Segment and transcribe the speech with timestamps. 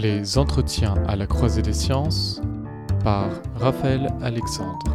[0.00, 2.40] Les entretiens à la croisée des sciences
[3.02, 4.94] par Raphaël Alexandre.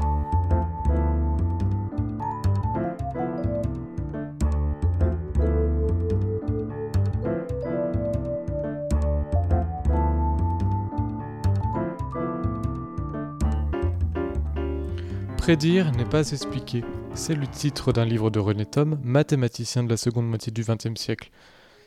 [15.36, 16.86] Prédire n'est pas expliquer.
[17.14, 20.96] C'est le titre d'un livre de René Thom, mathématicien de la seconde moitié du XXe
[20.96, 21.30] siècle.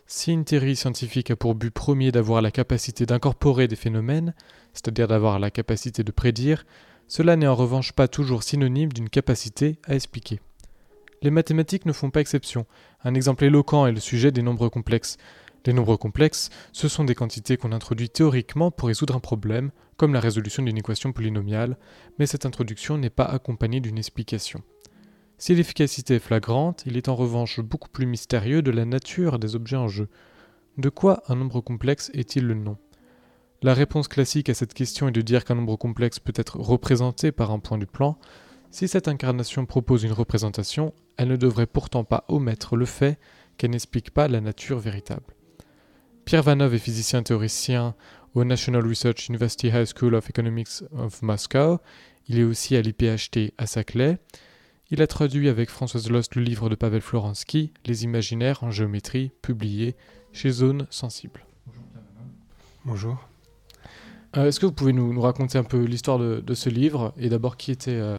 [0.09, 4.35] Si une théorie scientifique a pour but premier d'avoir la capacité d'incorporer des phénomènes,
[4.73, 6.65] c'est-à-dire d'avoir la capacité de prédire,
[7.09, 10.41] cela n'est en revanche pas toujours synonyme d'une capacité à expliquer.
[11.23, 12.67] Les mathématiques ne font pas exception.
[13.03, 15.17] Un exemple éloquent est le sujet des nombres complexes.
[15.65, 20.15] Les nombres complexes, ce sont des quantités qu'on introduit théoriquement pour résoudre un problème, comme
[20.15, 21.77] la résolution d'une équation polynomiale,
[22.21, 24.63] mais cette introduction n'est pas accompagnée d'une explication.
[25.39, 29.55] Si l'efficacité est flagrante, il est en revanche beaucoup plus mystérieux de la nature des
[29.55, 30.09] objets en jeu.
[30.79, 32.79] De quoi un nombre complexe est-il le nom?
[33.63, 37.33] La réponse classique à cette question est de dire qu'un nombre complexe peut être représenté
[37.33, 38.19] par un point du plan.
[38.71, 43.19] Si cette incarnation propose une représentation, elle ne devrait pourtant pas omettre le fait
[43.57, 45.35] qu'elle n'explique pas la nature véritable.
[46.25, 47.95] Pierre Vanov est physicien théoricien
[48.35, 51.79] au National Research University High School of Economics of Moscow.
[52.29, 54.19] Il est aussi à l'IPHT à Saclay.
[54.89, 59.33] Il a traduit avec Françoise Lost le livre de Pavel Florensky, Les imaginaires en géométrie,
[59.43, 59.97] publié
[60.33, 61.45] chez Zone Sensible.
[62.85, 63.29] Bonjour.
[64.37, 67.13] Euh, Est-ce que vous pouvez nous, nous raconter un peu l'histoire de, de, ce livre
[67.19, 68.17] et d'abord qui était euh...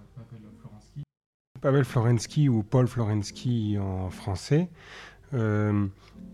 [1.62, 4.68] Pavel Florensky ou Paul Florensky en français
[5.34, 5.88] euh,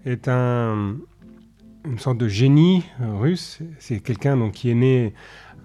[0.04, 0.98] est un,
[1.86, 3.60] une sorte de génie russe.
[3.78, 5.14] C'est quelqu'un donc qui est né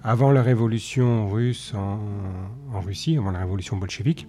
[0.03, 2.01] avant la révolution russe en,
[2.81, 4.27] Russie, avant la révolution bolchevique,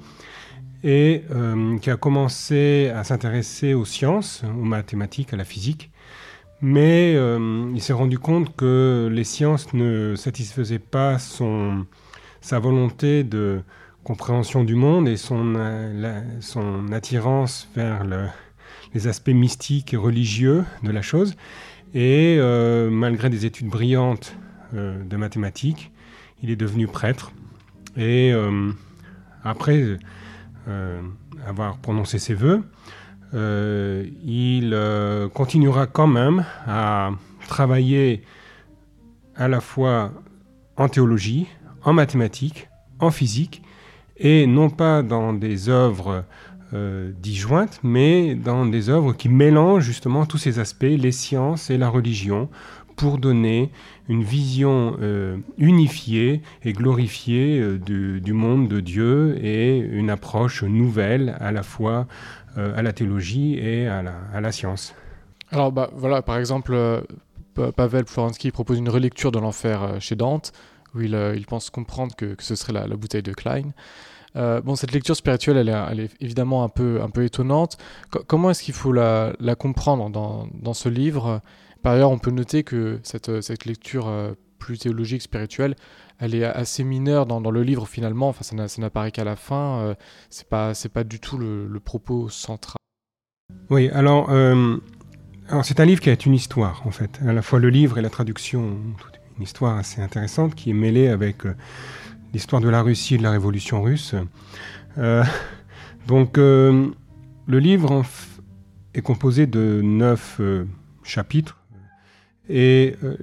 [0.83, 5.91] et euh, qui a commencé à s'intéresser aux sciences, aux mathématiques, à la physique.
[6.61, 11.85] Mais euh, il s'est rendu compte que les sciences ne satisfaisaient pas son,
[12.41, 13.61] sa volonté de
[14.03, 15.53] compréhension du monde et son,
[16.41, 18.25] son attirance vers le,
[18.93, 21.35] les aspects mystiques et religieux de la chose.
[21.93, 24.35] Et euh, malgré des études brillantes
[24.73, 25.91] de mathématiques,
[26.41, 27.31] il est devenu prêtre.
[27.97, 28.71] Et euh,
[29.43, 29.97] après
[30.67, 31.01] euh,
[31.45, 32.63] avoir prononcé ses voeux,
[33.33, 34.75] euh, il
[35.33, 37.11] continuera quand même à
[37.47, 38.23] travailler
[39.35, 40.11] à la fois
[40.77, 41.47] en théologie,
[41.83, 42.69] en mathématiques,
[42.99, 43.63] en physique,
[44.17, 46.25] et non pas dans des œuvres
[46.71, 51.79] euh, disjointes, mais dans des œuvres qui mélangent justement tous ces aspects, les sciences et
[51.79, 52.47] la religion,
[52.99, 53.71] pour donner
[54.09, 61.37] une vision euh, unifiée et glorifiée euh, du, monde de Dieu et une approche nouvelle
[61.39, 62.07] à la fois
[62.57, 64.93] euh, à la théologie et à la, science.
[65.49, 66.75] Alors bah, voilà, par exemple,
[67.77, 70.51] Pavel Florensky propose une relecture de l'enfer chez Dante,
[70.93, 73.71] où il, pense comprendre que, ce serait la, bouteille de Klein.
[74.35, 77.77] Bon, cette lecture spirituelle, elle est, évidemment un peu, étonnante.
[78.27, 81.41] Comment est-ce qu'il faut la, comprendre dans, ce livre?
[81.81, 85.75] Par ailleurs, on peut noter que cette, cette lecture euh, plus théologique, spirituelle,
[86.19, 88.29] elle est assez mineure dans, le livre finalement.
[88.29, 89.79] Enfin, ça n'apparaît qu'à la fin.
[89.79, 89.95] Euh,
[90.29, 92.75] c'est pas, pas du tout le, propos central.
[93.69, 94.77] Oui, alors, euh,
[95.63, 97.19] c'est un livre qui est une histoire en fait.
[97.25, 98.77] À la fois le livre et la traduction,
[99.37, 101.55] une histoire assez intéressante qui est mêlée avec euh,
[102.33, 104.15] l'histoire de la Russie et de la révolution russe.
[104.97, 105.23] Euh,
[106.07, 106.87] donc, euh,
[107.47, 108.03] le livre
[108.93, 110.65] est composé de neuf euh,
[111.03, 111.58] chapitres
[112.49, 113.15] et euh,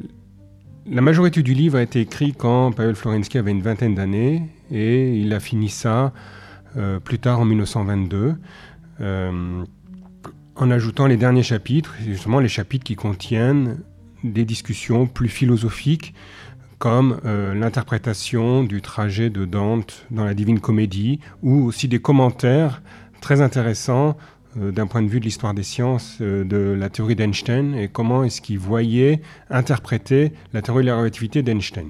[0.86, 5.16] la majorité du livre a été écrit quand Pavel Florensky avait une vingtaine d'années et
[5.16, 6.12] il a fini ça
[6.76, 8.36] euh, plus tard en 1922
[9.00, 9.64] euh,
[10.54, 13.80] en ajoutant les derniers chapitres, justement les chapitres qui contiennent
[14.24, 16.14] des discussions plus philosophiques
[16.78, 22.82] comme l'interprétation du trajet de Dante dans la Divine Comédie, ou aussi des commentaires
[23.22, 24.16] très intéressants
[24.56, 28.24] d'un point de vue de l'histoire des sciences euh, de la théorie d'Einstein et comment
[28.24, 29.20] est-ce qu'il voyait
[29.50, 31.88] interpréter la théorie de la relativité d'Einstein.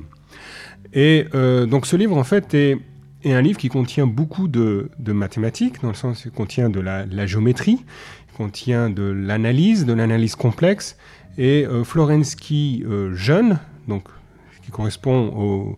[0.92, 2.78] Et euh, donc ce livre en fait est,
[3.24, 6.80] est, un livre qui contient beaucoup de, de mathématiques, dans le sens qu'il contient de
[6.80, 7.84] la, géométrie,
[8.30, 10.96] il contient de l'analyse, de l'analyse complexe,
[11.38, 13.58] et euh, Florensky euh, jeune,
[13.88, 14.04] donc
[14.66, 15.76] qui correspond euh,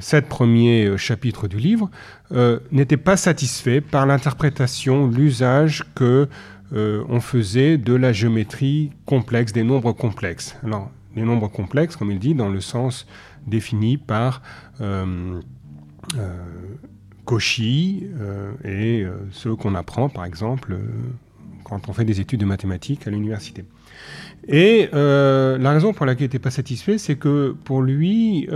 [0.00, 1.90] sept premiers chapitres du livre,
[2.32, 6.28] euh, n'était pas satisfait par l'interprétation, l'usage que
[6.74, 10.56] euh, on faisait de la géométrie complexe, des nombres complexes.
[10.62, 13.06] Alors, les nombres complexes, comme il dit, dans le sens
[13.46, 14.42] défini par
[14.82, 15.40] euh,
[17.24, 18.06] Cauchy
[18.64, 20.78] et ceux qu'on apprend, par exemple,
[21.64, 23.64] quand on fait des études de mathématiques à l'université.
[24.46, 28.48] Et la raison pour laquelle il n'était pas satisfait, c'est que pour lui,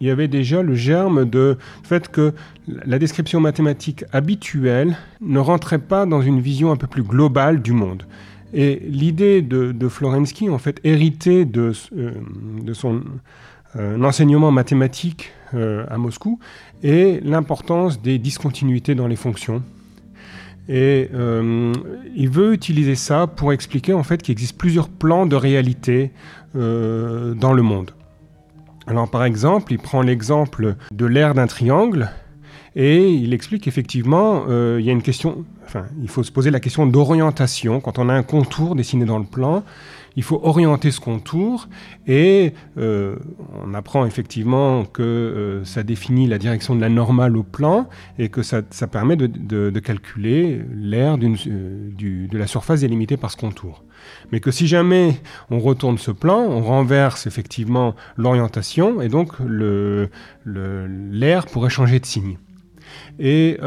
[0.00, 2.32] il y avait déjà le germe de fait que
[2.68, 7.72] la description mathématique habituelle ne rentrait pas dans une vision un peu plus globale du
[7.72, 8.04] monde.
[8.52, 12.12] Et l'idée de, Florensky, en fait, héritée de, euh,
[12.62, 13.02] de son
[13.76, 16.38] euh, enseignement mathématique euh, à Moscou,
[16.82, 19.62] est l'importance des discontinuités dans les fonctions.
[20.68, 21.10] Et
[22.14, 26.10] il veut utiliser ça pour expliquer en fait qu'il existe plusieurs plans de réalité
[26.54, 27.90] dans le monde.
[28.86, 32.10] Alors par exemple, il prend l'exemple de l'aire d'un triangle
[32.76, 36.50] et il explique effectivement, euh, il y a une question, enfin, il faut se poser
[36.50, 37.80] la question d'orientation.
[37.80, 39.62] Quand on a un contour dessiné dans le plan,
[40.16, 41.68] il faut orienter ce contour
[42.06, 43.16] et euh,
[43.64, 47.88] on apprend effectivement que euh, ça définit la direction de la normale au plan
[48.18, 53.82] et que ça, permet de, calculer l'aire euh, de la surface délimitée par ce contour.
[54.32, 55.20] Mais que si jamais
[55.50, 59.32] on retourne ce plan, on renverse effectivement l'orientation et donc
[60.44, 62.38] l'air pourrait changer de signe.
[63.18, 63.58] Et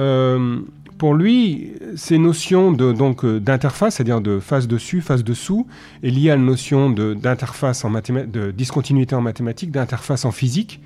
[0.98, 5.68] pour lui, ces notions de, donc, euh, d'interface, c'est-à-dire de face dessus, face dessous,
[6.04, 10.82] est liée à la notion d'interface en de discontinuité en mathématiques, d'interface en physique,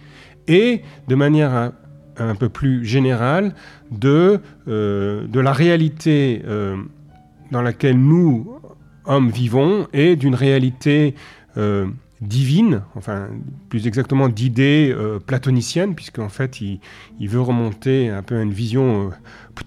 [0.48, 1.72] et de manière
[2.18, 3.54] un, peu plus générale,
[3.92, 6.78] de, euh, de la réalité euh,
[7.52, 8.52] dans laquelle nous,
[9.06, 11.16] hommes, vivons, et d'une réalité
[12.22, 13.30] divine, enfin
[13.70, 16.80] plus exactement d'idées euh, platoniciennes, puisqu'en fait il,
[17.20, 19.12] veut remonter un peu à une vision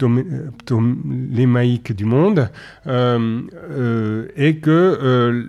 [0.03, 2.51] euh, ptolémaïque du monde,
[2.87, 5.45] euh, et que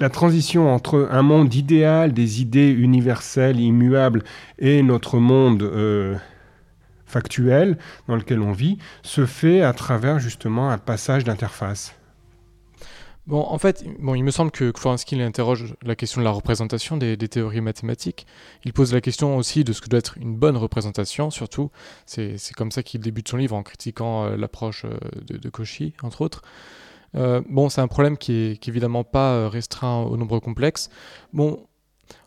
[0.00, 4.22] la transition entre un monde idéal des idées universelles, immuables,
[4.60, 5.68] et notre monde
[7.06, 11.97] factuel dans lequel on vit, se fait à travers justement un passage d'interface.
[13.28, 16.96] Bon, en fait, bon, il me semble que Florensky interroge la question de la représentation
[16.96, 18.26] des, théories mathématiques.
[18.64, 21.70] Il pose la question aussi de ce que doit être une bonne représentation, surtout.
[22.06, 24.96] C'est comme ça qu'il débute son livre en critiquant euh, l'approche euh,
[25.26, 26.40] de, Cauchy, entre autres.
[27.16, 30.88] Euh, bon, c'est un problème qui est, évidemment pas restreint au nombre complexe.
[31.34, 31.66] Bon,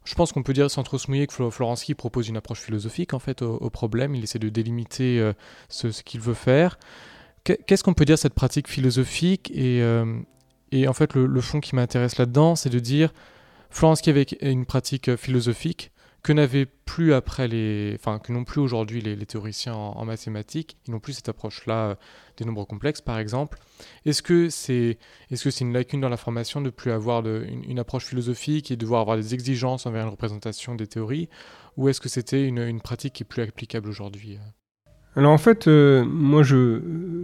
[0.03, 3.15] je pense qu'on peut dire sans trop se mouiller que Florensky propose une approche philosophique
[3.15, 4.13] en fait au, problème.
[4.13, 5.31] Il essaie de délimiter
[5.68, 6.77] ce, qu'il veut faire.
[7.44, 9.81] Qu'est-ce qu'on peut dire de cette pratique philosophique et,
[10.71, 13.13] et en fait, le, fond qui m'intéresse là-dedans, c'est de dire
[13.69, 15.91] Florence qui avait une pratique euh, philosophique
[16.23, 20.77] que n'avaient plus après les, enfin que n'ont plus aujourd'hui les, théoriciens en, mathématiques.
[20.88, 21.95] Ils n'ont plus cette approche-là euh,
[22.38, 23.57] des nombres complexes, par exemple.
[24.06, 25.00] Est-ce que c'est,
[25.31, 28.75] est-ce que c'est une lacune dans la formation de plus avoir une, approche philosophique et
[28.75, 31.27] de devoir avoir des exigences envers une représentation des théories,
[31.75, 34.61] ou est-ce que c'était une, pratique qui est plus applicable aujourd'hui euh?
[35.16, 36.81] Alors en fait, euh, moi je,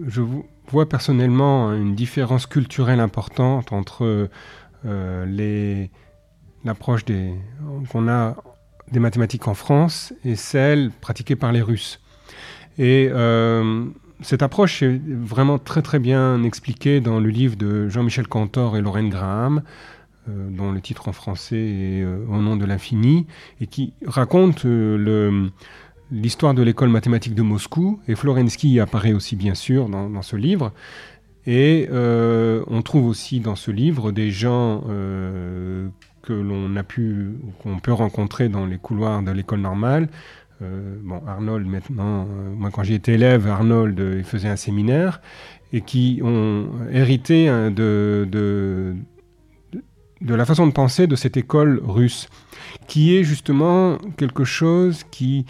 [0.07, 0.22] je,
[0.69, 4.30] vois personnellement une différence culturelle importante entre
[4.86, 5.88] euh,
[6.66, 7.06] l'approche
[7.89, 8.36] qu'on a
[8.92, 12.01] des mathématiques en France et celle pratiquée par les Russes.
[12.78, 13.86] Et euh,
[14.19, 18.81] cette approche est vraiment très très bien expliquée dans le livre de Jean-Michel Cantor et
[18.81, 19.63] Lorraine Graham,
[20.28, 23.25] dont le titre en français est Au nom de l'infini,
[23.62, 25.50] et qui raconte le
[26.12, 30.74] l'histoire de l'école mathématique de Moscou, et Florensky apparaît aussi bien sûr dans, ce livre.
[31.46, 35.88] Et euh, on trouve aussi dans ce livre des gens euh,
[36.22, 40.10] que l'on a pu, qu'on peut rencontrer dans les couloirs de l'école normale.
[40.62, 42.25] Euh, bon, Arnold maintenant,
[42.58, 45.22] moi quand j'étais élève, Arnold il faisait un séminaire
[45.72, 48.96] et qui ont hérité hein, de, de,
[50.22, 52.27] de la façon de penser de cette école russe,
[52.88, 55.46] qui est justement quelque chose qui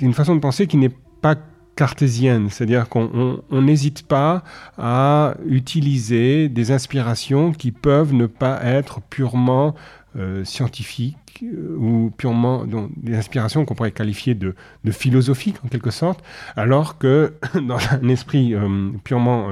[0.00, 1.36] une façon de penser qui n'est pas
[1.76, 4.44] cartésienne, c'est-à-dire qu'on n'hésite pas
[4.78, 9.74] à utiliser des inspirations qui peuvent ne pas être purement
[10.16, 15.68] euh, scientifiques euh, ou purement donc, des inspirations qu'on pourrait qualifier de, de, philosophiques en
[15.68, 16.22] quelque sorte,
[16.54, 19.48] alors que dans un esprit euh, purement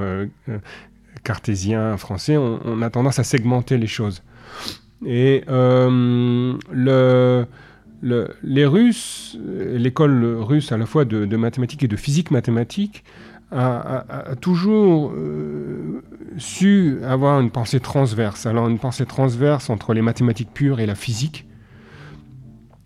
[1.23, 4.23] cartésien français, on, on, a tendance à segmenter les choses.
[5.05, 7.45] Et le
[8.03, 13.03] les Russes, l'école russe à la fois de, mathématiques et de physique mathématique,
[13.51, 16.01] a, toujours euh,
[16.37, 18.45] su avoir une pensée transverse.
[18.45, 21.45] Alors une pensée transverse entre les mathématiques pures et la physique,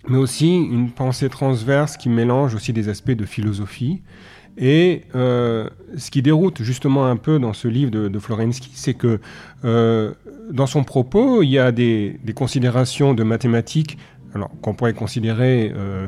[0.08, 4.02] mais aussi une pensée transverse qui mélange aussi des aspects de philosophie.
[4.58, 9.20] Et euh, ce qui déroute justement un peu dans ce livre de, Florensky, c'est que
[9.64, 10.14] euh,
[10.52, 13.98] dans son propos, il y a des considérations de mathématiques
[14.34, 16.08] alors qu'on pourrait considérer euh,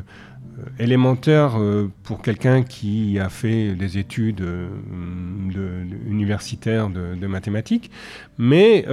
[0.78, 1.58] élémentaire
[2.04, 4.46] pour quelqu'un qui a fait des études
[6.06, 7.92] universitaires de, mathématiques,
[8.38, 8.86] mais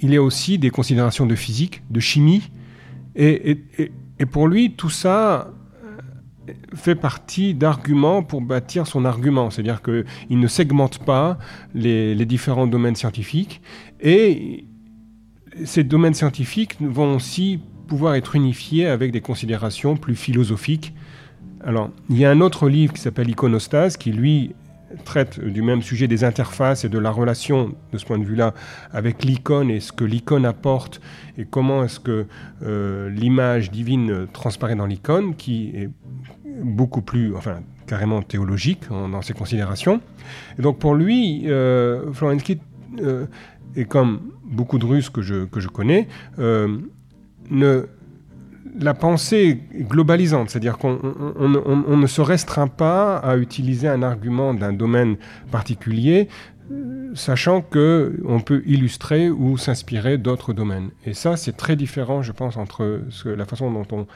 [0.00, 2.50] il y a aussi des considérations de physique, de chimie,
[3.16, 3.58] et,
[4.30, 5.52] pour lui, tout ça
[6.74, 9.50] fait partie d'arguments pour bâtir son argument.
[9.50, 10.04] C'est-à-dire qu'il
[10.38, 11.38] ne segmente pas
[11.74, 13.60] les, différents domaines scientifiques
[14.00, 14.66] et
[15.64, 20.94] ces domaines scientifiques vont aussi pouvoir être unifiés avec des considérations plus philosophiques.
[21.64, 24.54] Alors, il y a un autre livre qui s'appelle Iconostase qui, lui,
[25.04, 28.54] traite du même sujet des interfaces et de la relation, de ce point de vue-là,
[28.92, 31.00] avec l'icône et ce que l'icône apporte
[31.36, 32.26] et comment est-ce que
[32.62, 35.90] euh, l'image divine transparaît dans l'icône, qui est
[36.62, 40.00] beaucoup plus, enfin, carrément théologique dans ses considérations.
[40.58, 42.60] Et donc pour lui, euh, Florensky,
[43.00, 43.26] euh,
[43.76, 46.06] et comme beaucoup de Russes que je, que je connais,
[46.38, 46.78] euh,
[47.50, 47.86] ne,
[48.78, 50.98] la pensée globalisante, c'est-à-dire qu'on
[51.38, 55.16] on, ne se restreint pas à utiliser un argument d'un domaine
[55.50, 56.28] particulier,
[57.14, 60.90] sachant que on peut illustrer ou s'inspirer d'autres domaines.
[61.04, 64.06] Et ça, c'est très différent, je pense, entre la façon dont on,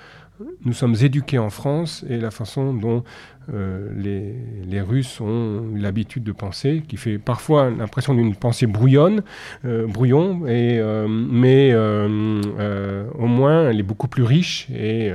[0.64, 3.02] nous sommes éduqués en France et la façon dont
[3.52, 3.88] euh,
[4.66, 9.22] les, Russes ont l'habitude de penser, qui fait parfois l'impression d'une pensée brouillonne,
[9.64, 15.12] euh, brouillon, euh, mais au moins elle est beaucoup plus riche et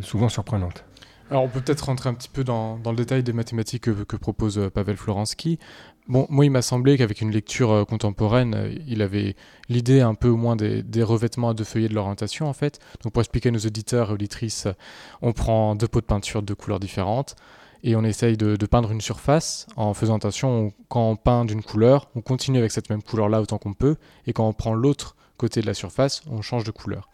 [0.00, 0.84] souvent surprenante.
[1.30, 4.70] Alors on peut peut-être rentrer un petit peu dans, le détail des mathématiques que, propose
[4.74, 5.58] Pavel Florensky.
[6.06, 9.36] Bon, moi, il m'a semblé qu'avec une lecture euh, contemporaine, euh, il avait
[9.70, 12.78] l'idée un peu au moins des, revêtements à deux feuillets de l'orientation, en fait.
[13.02, 14.68] Donc, pour expliquer à nos auditeurs et auditrices,
[15.22, 17.36] on prend deux pots de peinture de couleurs différentes
[17.82, 21.62] et on essaye de, de, peindre une surface en faisant attention, quand on peint d'une
[21.62, 23.96] couleur, on continue avec cette même couleur-là autant qu'on peut,
[24.26, 27.08] et quand on prend l'autre côté de la surface, on change de couleur.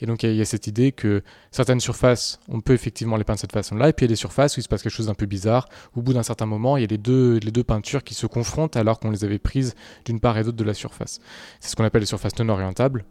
[0.00, 3.36] Et donc il y, a cette idée que certaines surfaces, on peut effectivement les peindre
[3.36, 4.92] de cette façon-là, et puis il y a des surfaces où il se passe quelque
[4.92, 5.68] chose d'un peu bizarre.
[5.94, 8.26] Au bout d'un certain moment, il y a les deux, les deux peintures qui se
[8.26, 9.74] confrontent alors qu'on les avait prises
[10.06, 11.20] d'une part et d'autre de la surface.
[11.60, 13.04] C'est ce qu'on appelle les surfaces non orientables.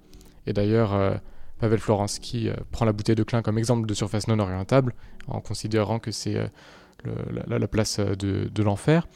[0.48, 1.16] Et d'ailleurs, euh,
[1.60, 4.96] Pavel Florensky euh, prend la bouteille de Klein comme exemple de surface non orientable,
[5.28, 6.48] en considérant que c'est euh,
[7.48, 9.08] la, place de, de l'enfer.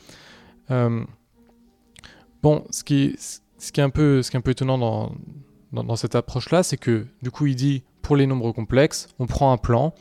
[0.69, 5.15] bon, ce qui, ce qui, est un peu, ce qui est un peu étonnant dans,
[5.73, 9.51] dans, cette approche-là, c'est que du coup, il dit pour les nombres complexes, on prend
[9.51, 9.93] un plan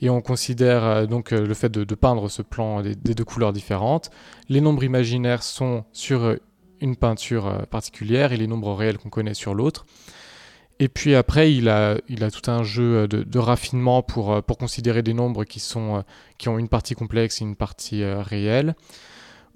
[0.00, 3.52] et on considère euh, donc euh, le fait de, peindre ce plan des, deux couleurs
[3.52, 4.10] différentes.
[4.48, 6.36] Les nombres imaginaires sont sur euh,
[6.80, 9.84] une peinture particulière et les nombres réels qu'on connaît sur l'autre.
[10.78, 15.02] Et puis après, il a, il a tout un jeu de, raffinement pour, pour considérer
[15.02, 16.04] des nombres qui, sont,
[16.38, 18.76] qui ont une partie complexe et une partie réelle.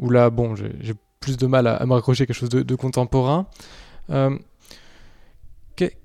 [0.00, 3.46] Où là, bon, j'ai plus de mal à, me raccrocher quelque chose de, contemporain.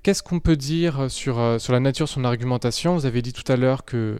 [0.02, 2.94] Qu'est-ce qu'on peut dire sur, euh, sur la nature de son argumentation?
[2.94, 4.18] Vous avez dit tout à l'heure que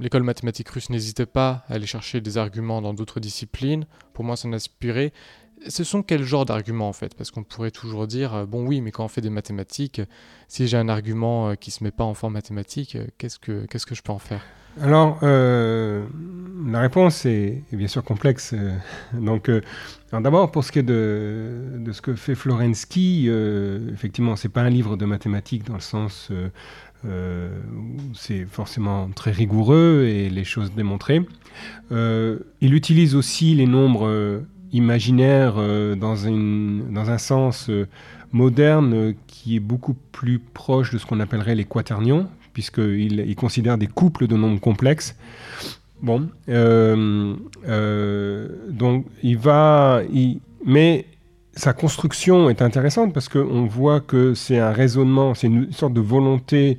[0.00, 4.36] l'école mathématique russe n'hésitait pas à aller chercher des arguments dans d'autres disciplines, pour moi
[4.36, 5.12] s'en inspirer.
[5.68, 7.14] Ce sont quel genre d'arguments en fait?
[7.14, 10.00] Parce qu'on pourrait toujours dire, euh, bon oui, mais quand on fait des mathématiques,
[10.48, 13.86] si j'ai un argument euh, qui ne se met pas en forme mathématique, que, qu'est-ce
[13.86, 14.42] que je peux en faire?
[14.80, 16.04] Alors, euh,
[16.66, 18.54] la réponse est, bien sûr complexe.
[18.54, 18.74] Euh,
[19.48, 19.60] euh,
[20.20, 23.28] d'abord, pour ce qui est de, ce que fait Florensky,
[23.92, 26.30] effectivement, c'est pas un livre de mathématiques dans le sens
[27.04, 31.22] où c'est forcément très rigoureux et les choses démontrées.
[31.90, 35.54] il utilise aussi les nombres imaginaires
[35.96, 37.70] dans un sens
[38.32, 43.78] moderne qui est beaucoup plus proche de ce qu'on appellerait les quaternions, puisqu'il il considère
[43.78, 45.16] des couples de nombres complexes.
[46.02, 47.36] Bon, euh,
[47.68, 50.02] euh, donc il va,
[50.66, 51.06] mais
[51.54, 56.00] sa construction est intéressante parce qu'on voit que c'est un raisonnement, c'est une sorte de
[56.00, 56.78] volonté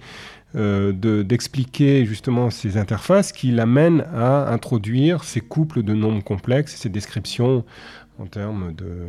[0.55, 0.91] euh,
[1.23, 7.63] d'expliquer justement ces interfaces qui l'amène à introduire ces couples de nombres complexes, ces descriptions
[8.19, 9.07] en termes de,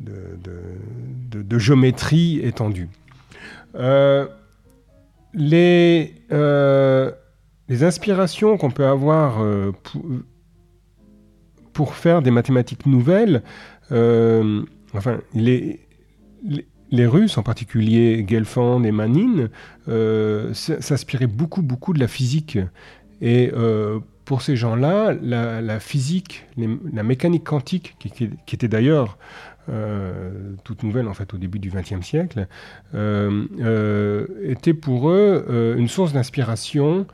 [0.00, 2.88] de, de géométrie étendue.
[5.36, 7.12] Les, euh,
[7.68, 9.70] les inspirations qu'on peut avoir euh,
[11.74, 13.42] pour, faire des mathématiques nouvelles,
[13.92, 14.62] euh,
[14.94, 15.80] enfin, les,
[16.90, 19.48] les, Russes, en particulier Gelfand et Manin,
[20.54, 22.58] s'inspiraient beaucoup, beaucoup de la physique.
[23.20, 23.52] Et
[24.24, 29.18] pour ces gens-là, la, physique, la mécanique quantique, qui, était d'ailleurs
[30.64, 32.46] toute nouvelle en fait au début du XXe siècle,
[32.94, 37.06] euh, euh, était pour eux une source d'inspiration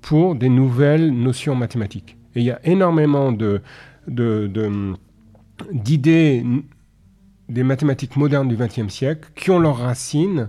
[0.00, 2.16] pour des nouvelles notions mathématiques.
[2.34, 3.62] Et il y a énormément de,
[5.72, 6.44] d'idées
[7.48, 10.48] des mathématiques modernes du XXe siècle qui ont leurs racines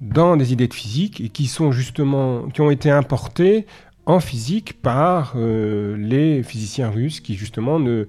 [0.00, 3.66] dans des idées de physique et qui sont justement qui ont été importées
[4.06, 8.06] en physique par euh, les physiciens russes qui justement ne,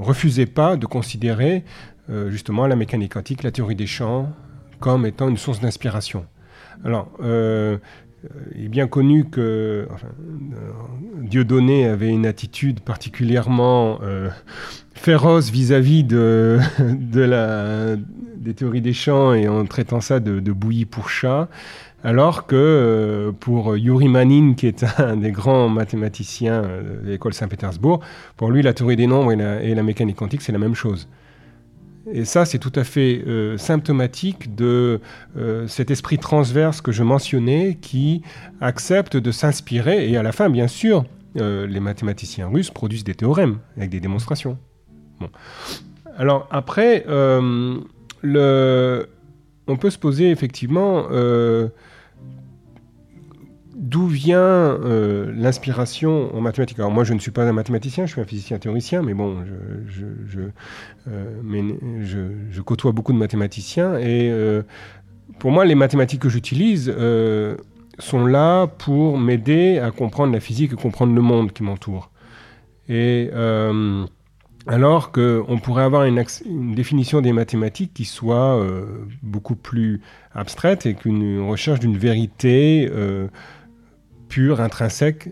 [0.00, 1.64] refusaient pas de considérer
[2.10, 4.32] euh, justement la mécanique quantique, la théorie des champs
[4.80, 6.26] comme étant une source d'inspiration.
[6.84, 7.76] Alors, euh,
[8.56, 9.86] il est bien connu que
[11.20, 14.00] Dieudonné avait une attitude particulièrement
[14.94, 16.60] féroce vis-à-vis de
[17.14, 17.96] la,
[18.36, 21.48] des théories des champs et en traitant ça de, de bouillie pour chat.
[22.04, 27.32] Alors que euh, pour Yuri Manin, qui est un des grands mathématiciens euh, de l'école
[27.32, 28.00] Saint-Pétersbourg,
[28.36, 31.08] pour lui, la théorie des nombres et la, mécanique quantique, c'est la même chose.
[32.12, 35.00] Et ça, c'est tout à fait euh, symptomatique de
[35.68, 38.22] cet esprit transverse que je mentionnais, qui
[38.60, 41.04] accepte de s'inspirer, et à la fin, bien sûr,
[41.34, 44.58] les mathématiciens russes produisent des théorèmes avec des démonstrations.
[46.18, 47.84] Alors après, on
[48.22, 51.06] peut se poser effectivement
[53.82, 56.78] d'où vient euh, l'inspiration en mathématiques?
[56.78, 59.38] Alors moi, je ne suis pas un mathématicien, je suis un physicien théoricien, mais bon,
[59.88, 60.40] je,
[61.08, 64.62] euh, côtoie beaucoup de mathématiciens et euh,
[65.40, 66.94] pour moi, les mathématiques que j'utilise
[67.98, 72.10] sont là pour m'aider à comprendre la physique et comprendre le monde qui m'entoure.
[72.88, 73.30] Et
[74.68, 76.22] alors qu'on pourrait avoir une,
[76.74, 78.64] définition des mathématiques qui soit
[79.22, 80.02] beaucoup plus
[80.34, 82.88] abstraite et qu'une recherche d'une vérité
[84.32, 85.28] pur, intrinsèque,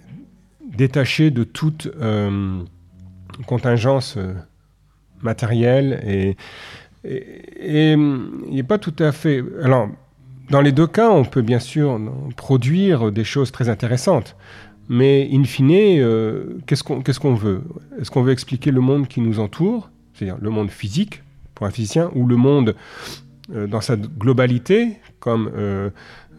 [0.76, 2.62] détaché de toute euh,
[3.46, 4.34] contingence euh,
[5.22, 6.36] matérielle et,
[7.58, 9.42] et, n'est pas tout à fait.
[9.62, 9.88] Alors,
[10.50, 11.98] dans les deux cas, on peut bien sûr
[12.36, 14.36] produire des choses très intéressantes,
[14.90, 16.82] mais in fine, euh, qu'est-ce
[17.20, 17.62] qu'on veut?
[17.98, 21.22] Est-ce qu'on veut expliquer le monde qui nous entoure, c'est-à-dire le monde physique
[21.54, 22.74] pour un physicien, ou le monde
[23.48, 25.50] dans sa globalité, comme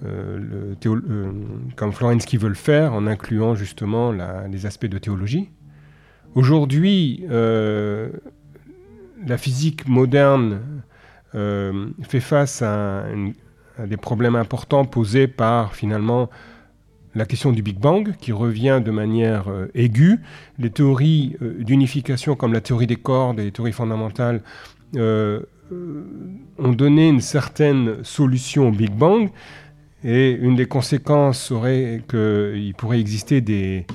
[0.03, 1.31] le euh,
[1.75, 4.11] comme Florensky veut le faire, en incluant justement
[4.49, 5.49] les aspects de théologie.
[6.35, 8.09] Aujourd'hui, euh,
[9.25, 10.61] la physique moderne
[11.33, 13.05] fait face à,
[13.87, 16.29] des problèmes importants posés par finalement
[17.15, 20.19] la question du Big Bang, qui revient de manière aiguë.
[20.59, 24.41] Les théories d'unification, comme la théorie des cordes et les théories fondamentales,
[24.97, 29.29] ont donné une certaine solution au Big Bang,
[30.03, 33.85] et une des conséquences serait qu'il pourrait exister des,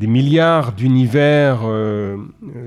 [0.00, 2.16] milliards d'univers euh,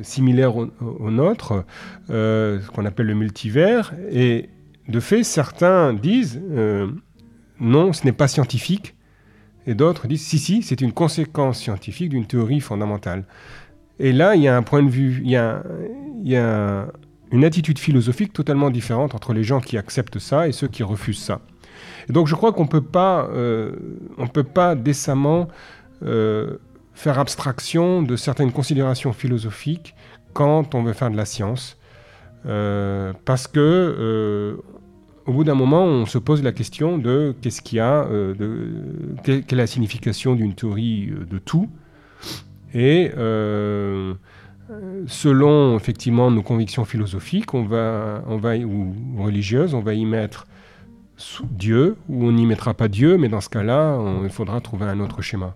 [0.01, 1.65] similaires au, nôtre,
[2.09, 3.93] euh, ce qu'on appelle le multivers.
[4.09, 4.49] Et
[4.87, 6.87] de fait, certains disent euh,
[7.59, 8.95] non, ce n'est pas scientifique.
[9.67, 13.25] Et d'autres disent si, si, c'est une conséquence scientifique d'une théorie fondamentale.
[13.99, 15.35] Et là, il y a un point de vue, il y
[16.37, 16.87] a
[17.31, 21.19] une attitude philosophique totalement différente entre les gens qui acceptent ça et ceux qui refusent
[21.19, 21.41] ça
[22.09, 23.71] donc je crois qu'on peut euh,
[24.33, 25.47] peut pas décemment
[26.03, 26.57] euh,
[26.93, 29.95] faire abstraction de certaines considérations philosophiques
[30.33, 31.77] quand on veut faire de la science,
[32.45, 34.57] euh, parce que
[35.25, 38.07] au bout d'un moment, on se pose la question de qu'est-ce qu'il y a,
[39.23, 41.69] quelle est la signification d'une théorie de tout,
[42.73, 43.11] et
[45.07, 50.47] selon effectivement nos convictions philosophiques, on va, on va, ou religieuses, on va y mettre
[51.49, 54.99] Dieu, ou on n'y mettra pas Dieu, mais dans ce cas-là, il faudra trouver un
[54.99, 55.55] autre schéma.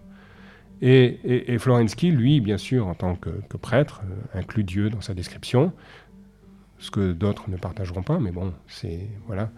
[0.81, 5.73] Et, Florensky, lui, bien sûr, en tant que, prêtre, euh, inclut Dieu dans sa description,
[6.77, 9.49] ce que d'autres ne partageront pas, mais bon, c'est voilà.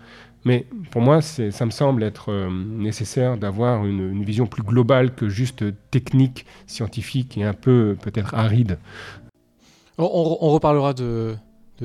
[0.44, 5.30] Mais pour moi, ça me semble être euh, nécessaire d'avoir une, vision plus globale que
[5.30, 8.80] juste technique, scientifique et un peu peut-être aride.
[10.00, 11.36] on reparlera de,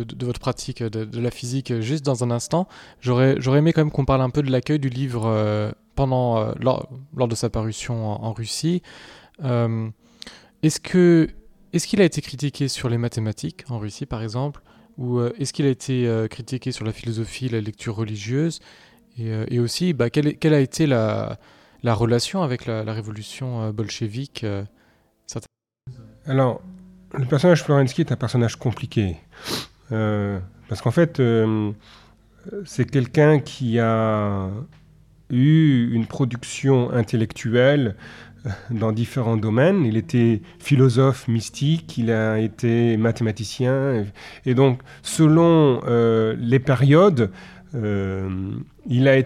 [0.05, 2.69] de, votre pratique de, la physique juste dans un instant.
[3.01, 6.53] J'aurais, aimé quand même qu'on parle un peu de l'accueil du livre euh, pendant, euh,
[6.61, 8.83] lors, de sa parution en, Russie.
[9.45, 9.89] Euh,
[10.63, 11.29] est-ce,
[11.73, 14.63] est-ce qu'il a été critiqué sur les mathématiques en Russie, par exemple?
[14.99, 18.61] Ou est-ce qu'il a été critiqué sur la philosophie, la lecture religieuse?
[19.19, 21.39] Et, aussi, bah, quelle, quelle, a été la,
[21.83, 24.47] la relation avec la, révolution bolchevique
[26.25, 26.63] Alors,
[27.13, 29.17] le personnage Florensky est un personnage compliqué.
[29.93, 31.73] Euh, parce qu'en fait, euh,
[32.65, 34.49] c'est quelqu'un qui a
[35.31, 37.97] eu une production intellectuelle
[38.47, 39.85] euh, dans différents domaines.
[39.85, 44.05] Il était philosophe mystique, il a été mathématicien.
[44.45, 45.81] Et donc, selon
[46.39, 47.31] les périodes,
[47.75, 49.19] il, a,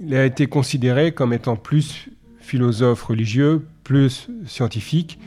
[0.00, 5.18] il, a, été considéré comme étant plus philosophe religieux, plus scientifique,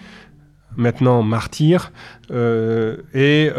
[0.76, 1.91] maintenant martyr.
[2.32, 3.50] et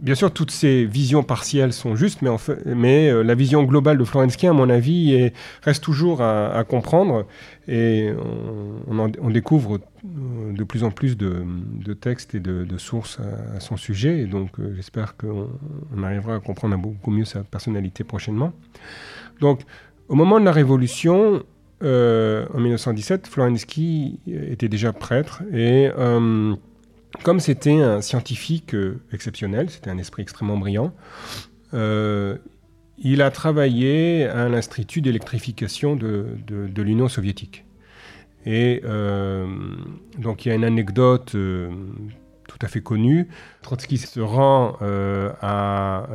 [0.00, 2.20] bien sûr, toutes ces visions partielles sont justes,
[2.66, 5.30] mais, euh, la vision globale de Florensky, à mon avis,
[5.62, 7.26] reste toujours à, comprendre.
[7.66, 8.10] Et
[8.88, 11.44] on, découvre euh, de plus en plus de,
[11.94, 13.18] textes et de, sources
[13.54, 14.20] à, son sujet.
[14.20, 15.48] Et donc, euh, j'espère qu'on
[16.02, 18.52] arrivera à comprendre beaucoup mieux sa personnalité prochainement.
[19.40, 19.60] Donc,
[20.08, 21.42] au moment de la Révolution,
[21.82, 25.90] en 1917, Florensky était déjà prêtre et
[27.22, 30.92] comme c'était un scientifique euh, exceptionnel, c'était un esprit extrêmement brillant,
[31.72, 32.38] euh,
[32.98, 36.36] il a travaillé à l'Institut d'électrification de,
[36.76, 37.64] l'Union soviétique.
[38.46, 39.46] Et euh,
[40.18, 43.26] donc il y a une anecdote tout à fait connue.
[43.62, 46.06] Trotsky se rend à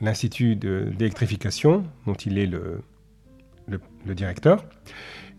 [0.00, 2.82] l'Institut d'électrification, dont il est le,
[4.06, 4.64] directeur,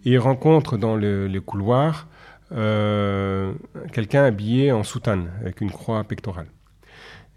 [0.05, 2.07] et il rencontre dans les couloirs
[2.51, 3.53] euh,
[3.91, 6.47] quelqu'un habillé en soutane avec une croix pectorale.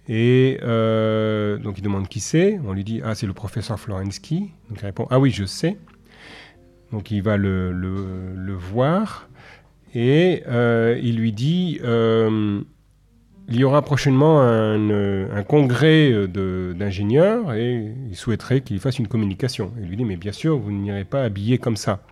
[0.08, 2.60] Et euh, donc il demande qui c'est.
[2.66, 4.50] On lui dit Ah, c'est le professeur Florensky.
[4.68, 5.78] Donc il répond Ah oui, je sais.
[6.92, 9.28] Donc il va le, voir
[9.94, 14.90] et euh, il lui dit Il y aura prochainement un,
[15.30, 19.72] un congrès d'ingénieurs et il souhaiterait qu'il fasse une communication.
[19.80, 22.02] Il lui dit Mais bien sûr, vous n'irez pas habillé comme ça.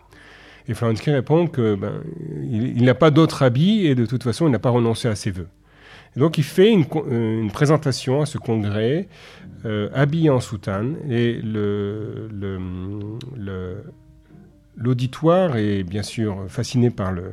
[0.69, 2.03] Et Florensky répond que ben,
[2.51, 5.31] il, n'a pas d'autre habit et de toute façon, il n'a pas renoncé à ses
[5.31, 5.49] vœux.
[6.17, 9.09] donc, il fait une, euh, présentation à ce congrès,
[9.67, 11.41] euh, habillé en soutane, et
[14.77, 17.33] l'auditoire est bien sûr fasciné par euh,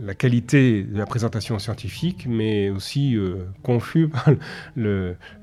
[0.00, 3.18] la qualité de la présentation scientifique, mais aussi
[3.64, 4.30] confus par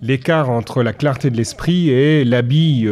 [0.02, 2.88] l'écart entre la clarté de l'esprit et l'habit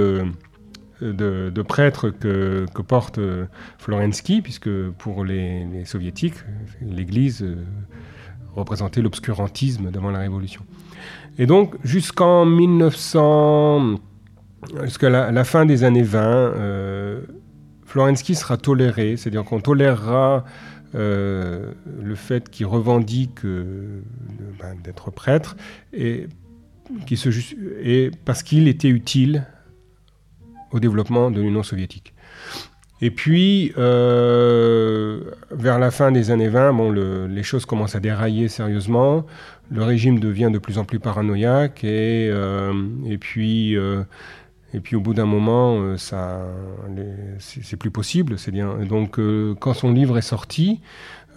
[1.11, 3.45] de, prêtre que, porte euh,
[3.77, 6.35] Florensky, puisque pour les, soviétiques,
[6.81, 7.55] l'Église euh,
[8.55, 10.61] représentait l'obscurantisme devant la Révolution.
[11.37, 13.95] Et donc, jusqu'en 1900,
[14.83, 17.21] jusqu'à la, fin des années 20, euh,
[17.85, 20.45] Florensky sera toléré, c'est-à-dire qu'on tolérera
[20.95, 25.57] le fait qu'il revendique ben, d'être prêtre
[25.91, 26.27] et
[28.25, 29.47] parce qu'il était utile
[30.73, 32.13] au développement de l'Union soviétique.
[33.03, 35.19] Et puis, euh,
[35.51, 39.25] vers la fin des années 20, bon, les choses commencent à dérailler sérieusement.
[39.69, 44.03] Le régime devient de plus en plus paranoïaque et, euh, euh,
[44.73, 46.47] et puis au bout d'un moment, ça,
[47.39, 48.39] c'est plus possible.
[48.39, 48.77] C'est bien.
[48.87, 49.19] Donc,
[49.59, 50.79] quand son livre est sorti,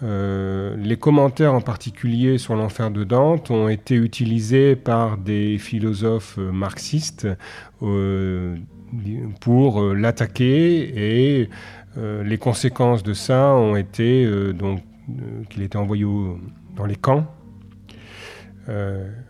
[0.01, 7.27] les commentaires en particulier sur l'enfer de Dante ont été utilisés par des philosophes marxistes
[9.39, 11.49] pour euh, l'attaquer et
[11.97, 14.81] euh, les conséquences de ça ont été euh, donc
[15.49, 16.05] qu'il était envoyé
[16.75, 17.25] dans les camps.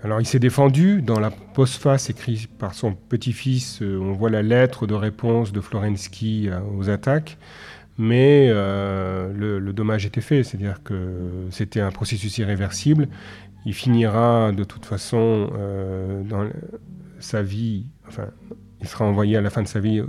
[0.04, 3.82] alors il s'est défendu dans la postface écrite par son petit-fils.
[3.84, 7.38] on voit la lettre de réponse de Florensky aux attaques,
[8.00, 13.08] mais le, le, dommage était fait, c'est-à-dire que c'était un processus irréversible.
[13.68, 15.52] Il finira de toute façon
[16.28, 16.50] dans
[17.20, 18.30] sa vie, enfin
[18.82, 20.02] il sera envoyé à la fin de sa vie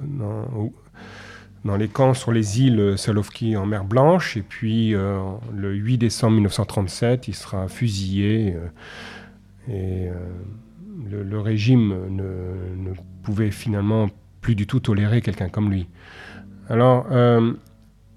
[1.64, 4.37] dans, les camps sur les îles Salovki en mer Blanche.
[4.37, 5.20] Et puis, euh,
[5.54, 8.54] le 8 décembre 1937, il sera fusillé.
[8.57, 8.68] Euh,
[9.68, 14.09] et euh, le, régime ne, pouvait finalement
[14.40, 15.88] plus du tout tolérer quelqu'un comme lui.
[16.70, 17.07] Alors,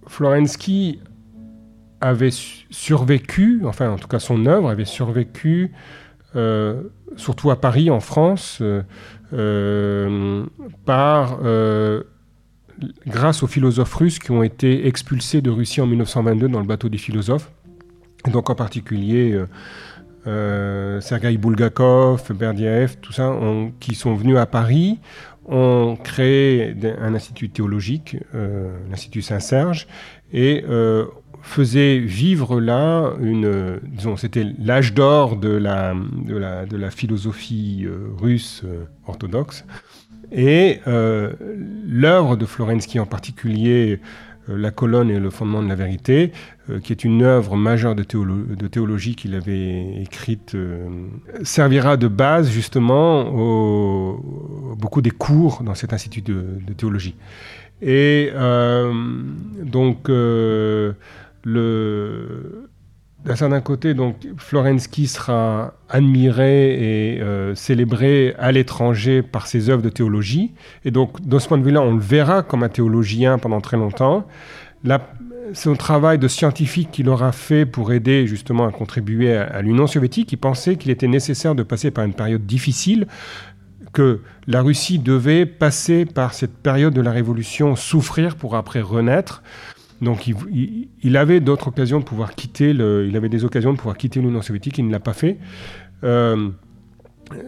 [0.07, 0.99] Florensky
[2.01, 5.71] avait survécu, enfin en tout cas son œuvre avait survécu,
[7.15, 8.61] surtout à Paris, en France,
[10.85, 12.03] par, euh,
[13.07, 16.89] grâce aux philosophes russes qui ont été expulsés de Russie en 1922 dans le bateau
[16.89, 17.51] des philosophes.
[18.31, 19.47] donc en particulier euh,
[20.27, 23.35] euh Sergei Bulgakov, Berdyaev, tout ça,
[23.79, 24.99] qui sont venus à Paris,
[25.47, 28.17] ont créé un institut théologique,
[28.89, 29.87] l'Institut Saint-Serge,
[30.31, 30.63] et
[31.41, 37.83] faisait vivre là une, disons, c'était l'âge d'or de la, de, la, de la philosophie
[37.85, 39.65] euh, russe euh, orthodoxe.
[40.31, 41.33] Et euh,
[41.87, 43.99] l'œuvre de Florensky en particulier,
[44.47, 46.31] La colonne et le fondement de la vérité,
[46.83, 50.57] qui est une œuvre majeure de, théologie qu'il avait écrite,
[51.43, 57.15] servira de base justement au, beaucoup des cours dans cet institut de théologie.
[57.81, 58.31] Et
[59.63, 60.09] donc
[63.49, 69.89] d'un côté, donc, Florensky sera admiré et euh, célébré à l'étranger par ses œuvres de
[69.89, 70.53] théologie.
[70.85, 73.77] Et donc, de ce point de vue-là, on le verra comme un théologien pendant très
[73.77, 74.27] longtemps.
[74.83, 74.99] La,
[75.53, 80.31] son travail de scientifique qu'il aura fait pour aider justement à contribuer à, l'Union soviétique,
[80.31, 83.07] il pensait qu'il était nécessaire de passer par une période difficile,
[83.93, 89.43] que la Russie devait passer par cette période de la révolution, souffrir pour après renaître.
[90.01, 93.97] Donc il, avait d'autres occasions de pouvoir quitter le, il avait des occasions de pouvoir
[93.97, 95.37] quitter l'Union soviétique, il ne l'a pas fait.
[96.03, 96.49] Euh,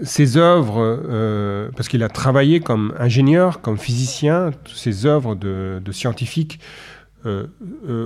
[0.03, 5.91] ses œuvres, euh, parce qu'il a travaillé comme ingénieur, comme physicien, ses œuvres de, de
[5.91, 6.59] scientifique
[7.25, 7.47] euh,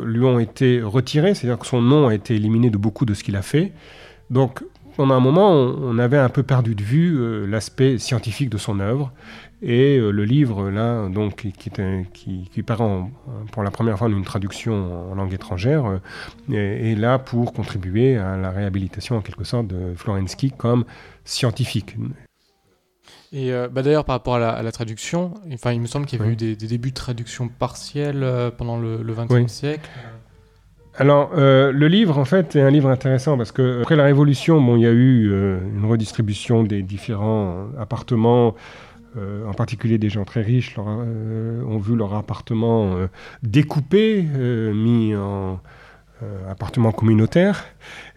[0.05, 3.23] lui ont été retirées, c'est-à-dire que son nom a été éliminé de beaucoup de ce
[3.23, 3.73] qu'il a fait.
[4.29, 4.63] Donc
[4.95, 9.11] pendant un moment, on, avait un peu perdu de vue l'aspect scientifique de son œuvre.
[9.61, 13.03] Et euh, le livre, là, donc, qui, qui, qui, paraît
[13.51, 18.37] pour la première fois une traduction en langue étrangère, euh, est, là pour contribuer à
[18.37, 20.85] la réhabilitation, en quelque sorte, de Florensky comme
[21.25, 21.95] scientifique.
[23.33, 26.21] Et euh, bah d'ailleurs, par rapport à la, traduction, enfin, il me semble qu'il y
[26.21, 28.25] avait eu des, débuts de traduction partielle
[28.57, 29.89] pendant le XXe siècle.
[30.99, 34.75] Alors, le livre, en fait, est un livre intéressant parce que après la Révolution, bon,
[34.77, 38.55] il y a eu une redistribution des différents appartements
[39.17, 43.07] euh, en particulier des gens très riches, euh, ont vu leur appartement euh,
[43.43, 45.59] découpé, mis en
[46.49, 47.65] appartement communautaire.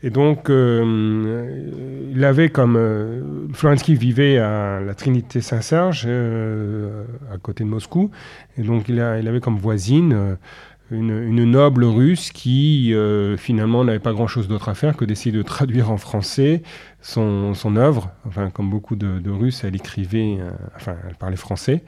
[0.02, 3.48] Et donc, il avait comme...
[3.52, 8.10] Florensky vivait à la Trinité Saint-Serge, à côté de Moscou.
[8.56, 10.38] Et donc, il, avait comme voisine
[10.90, 15.42] une, noble russe qui euh, finalement n'avait pas grand-chose d'autre à faire que d'essayer de
[15.42, 16.62] traduire en français
[17.00, 18.10] son, œuvre.
[18.26, 21.84] Enfin, comme beaucoup de, Russes, elle écrivait, euh, enfin, elle parlait français.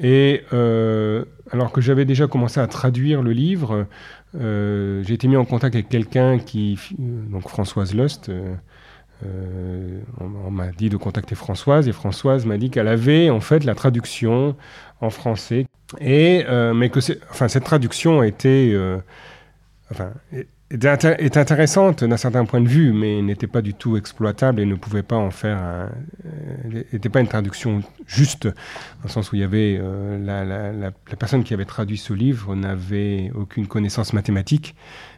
[0.00, 3.86] Et euh, alors que j'avais déjà commencé à traduire le livre,
[4.34, 8.30] j'ai été mis en contact avec quelqu'un qui, donc Françoise Lust,
[10.20, 13.74] on, m'a dit de contacter Françoise et Françoise m'a dit qu'elle avait en fait la
[13.74, 14.56] traduction
[15.00, 15.66] en français.
[16.00, 17.00] Et, euh, mais que
[17.30, 18.98] enfin, cette traduction été, euh,
[20.70, 24.74] est, intéressante d'un certain point de vue, mais n'était pas du tout exploitable et ne
[24.74, 25.90] pouvait pas en faire.
[26.64, 30.72] N'était pas une traduction juste, dans le sens où il y avait euh, la, la,
[30.72, 34.74] la, personne qui avait traduit ce livre n'avait aucune connaissance mathématique,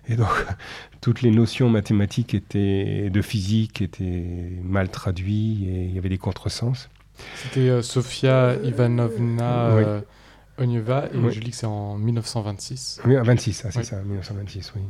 [0.09, 0.29] et donc
[1.01, 6.19] toutes les notions mathématiques étaient de physique étaient mal traduites et il y avait des
[6.19, 6.89] contresens.
[7.37, 10.03] C'était Sofia Ivanovna.
[10.59, 13.03] Onieva, et je lis que c'est en 1926.
[13.07, 14.83] Oui, 26, ah, c'est ça, 1926, oui.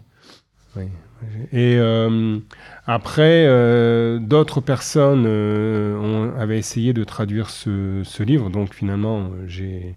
[1.52, 2.38] Et euh,
[2.86, 9.96] après, euh, d'autres personnes euh, avaient essayé de traduire ce, ce livre, donc finalement, j'ai,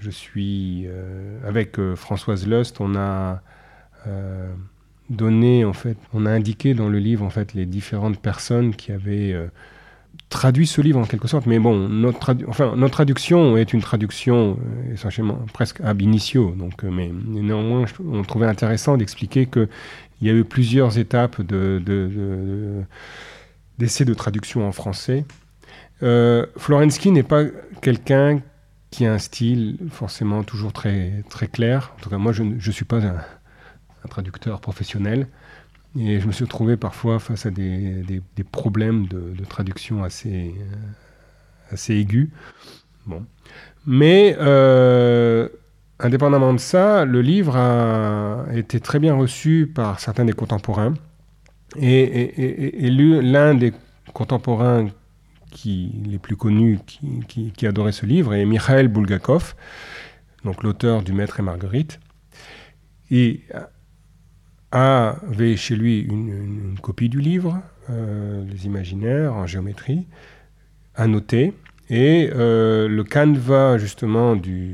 [0.00, 0.86] je suis
[1.46, 3.42] avec Françoise Lust, on a
[5.10, 8.92] donné en fait, on a indiqué dans le livre en fait les différentes personnes qui
[8.92, 9.34] avaient
[10.34, 14.58] traduit ce livre en quelque sorte, mais bon, notre, enfin, notre traduction est une traduction
[14.58, 19.68] euh, essentiellement presque ab initio, donc, euh, mais néanmoins, on trouvait intéressant d'expliquer qu'il
[20.22, 21.80] y a eu plusieurs étapes de,
[23.78, 25.24] d'essais de, traduction en français.
[26.02, 27.44] Euh, Florensky n'est pas
[27.80, 28.42] quelqu'un
[28.90, 31.92] qui a un style forcément toujours très, très clair.
[31.96, 35.28] En tout cas, moi, je ne suis pas un traducteur professionnel.
[35.98, 41.72] Et je me suis retrouvé parfois face à des, des, problèmes de, traduction assez, euh,
[41.72, 42.30] assez aigus.
[43.06, 43.24] Bon.
[43.86, 45.48] Mais euh,
[46.00, 50.94] indépendamment de ça, le livre a été très bien reçu par certains des contemporains.
[51.76, 53.72] Et, et, l'un des
[54.12, 54.88] contemporains
[55.50, 59.54] qui, les plus connus qui, qui, adorait ce livre est Mikhail Bulgakov,
[60.62, 62.00] l'auteur du Maître et Marguerite.
[63.10, 63.42] Et
[64.74, 67.60] avait chez lui une, copie du livre,
[67.90, 70.06] euh, Les Imaginaires en géométrie,
[70.94, 71.52] annoté,
[71.90, 74.72] et euh, le canevas justement de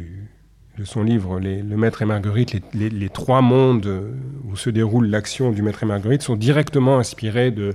[0.85, 5.83] son livre, Le Maître et Marguerite, les, trois mondes où se déroule l'action du Maître
[5.83, 7.75] et Marguerite sont directement inspirés de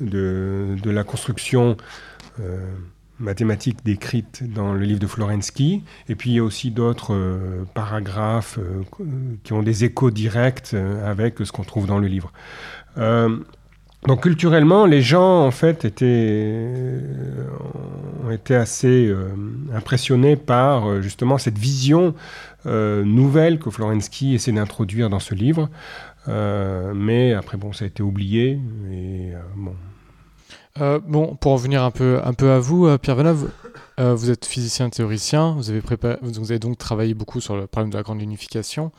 [0.00, 1.76] la construction.
[2.40, 2.72] Euh,
[3.20, 5.82] mathématiques décrites dans le livre de Florensky.
[6.08, 8.82] Et puis il y a aussi d'autres euh, paragraphes euh,
[9.42, 12.32] qui ont des échos directs euh, avec ce qu'on trouve dans le livre.
[14.06, 16.66] donc culturellement, les gens en fait étaient,
[18.24, 19.14] ont été assez
[19.72, 22.14] impressionnés par justement cette vision
[22.64, 25.68] nouvelle que Florensky essaie d'introduire dans ce livre.
[26.26, 28.60] mais après, bon, ça a été oublié.
[28.90, 29.74] Et bon,
[30.80, 33.50] euh, bon, pour en venir un peu, un peu à vous, euh, Pierre Veneuve,
[33.98, 35.80] euh, vous êtes physicien théoricien, vous avez,
[36.22, 38.92] vous avez donc travaillé beaucoup sur le problème de la grande unification.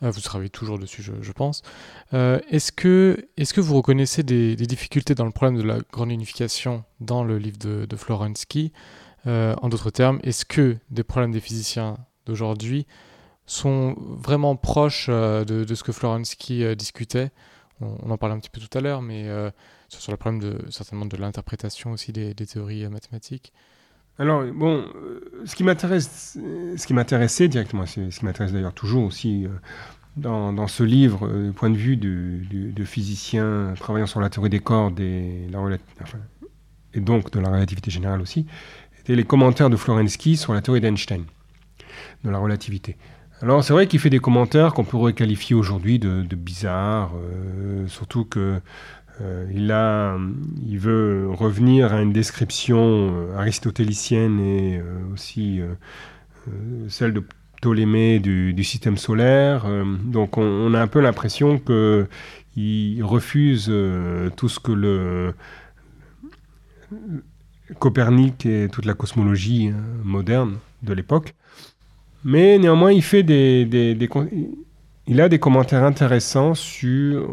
[0.00, 1.62] vous travaillez toujours dessus, je, pense.
[2.12, 7.38] est-ce, que, vous reconnaissez des, difficultés dans le problème de la grande unification dans le
[7.38, 8.72] livre de, de Florensky?
[9.26, 12.88] En d'autres termes, est-ce que des problèmes des physiciens d'aujourd'hui
[13.46, 17.30] sont vraiment proches de, ce que Florensky discutait?
[17.80, 19.28] On, en parlait un petit peu tout à l'heure, mais
[19.98, 23.52] sur le problème de, certainement de l'interprétation aussi des, théories mathématiques.
[24.18, 24.84] Alors, bon,
[25.44, 26.38] ce qui m'intéresse,
[26.76, 29.46] ce qui m'intéressait directement, ce qui m'intéresse d'ailleurs toujours aussi
[30.16, 35.00] dans, ce livre, du point de vue de, physiciens travaillant sur la théorie des cordes
[35.00, 35.48] et,
[36.94, 38.46] et donc de la relativité générale aussi,
[39.00, 41.24] étaient les commentaires de Florensky sur la théorie d'Einstein,
[42.24, 42.96] de la relativité.
[43.42, 48.24] Alors c'est vrai qu'il fait des commentaires qu'on pourrait qualifier aujourd'hui de, bizarres, euh, surtout
[48.24, 48.60] que euh,
[49.52, 50.18] il, a,
[50.66, 55.60] il veut revenir à une description euh, aristotélicienne et aussi
[56.88, 57.22] celle de
[57.60, 59.66] Ptolémée du, système solaire.
[60.04, 63.72] donc on, a un peu l'impression qu'il refuse
[64.36, 65.34] tout ce que le
[67.78, 71.34] Copernic et toute la cosmologie hein, moderne de l'époque.
[72.24, 73.96] Mais néanmoins, il fait des,
[75.06, 77.28] il a des commentaires intéressants sur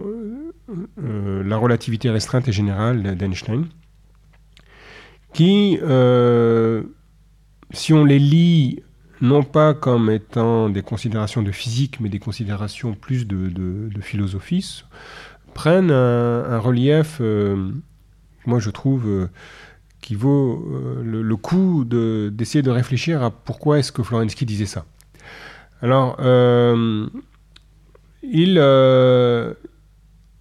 [1.03, 3.65] euh, la relativité restreinte et générale d'Einstein,
[5.33, 6.83] qui, euh,
[7.71, 8.83] si on les lit
[9.21, 14.83] non pas comme étant des considérations de physique, mais des considérations plus de, philosophie,
[15.53, 17.71] prennent un, relief, euh,
[18.45, 19.27] moi je trouve,
[20.01, 20.65] qui vaut
[21.03, 24.85] le, coup d'essayer de, réfléchir à pourquoi est-ce que Florensky disait ça.
[25.81, 26.15] Alors,
[28.23, 28.57] il,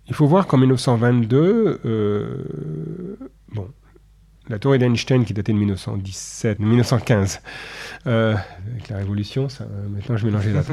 [0.08, 1.80] il faut voir qu'en 1922,
[3.52, 3.68] bon,
[4.48, 7.42] la théorie d'Einstein qui datait de 1917, 1915,
[8.04, 10.70] avec la Révolution, ça, maintenant je mélange les dates,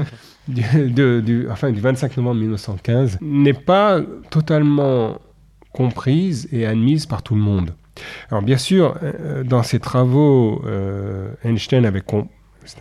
[0.48, 5.20] du, du, enfin, du 25 novembre 1915, n'est pas totalement
[5.76, 7.74] comprise et admise par tout le monde.
[8.30, 12.04] Alors bien sûr, euh, dans ses travaux, euh, Einstein avait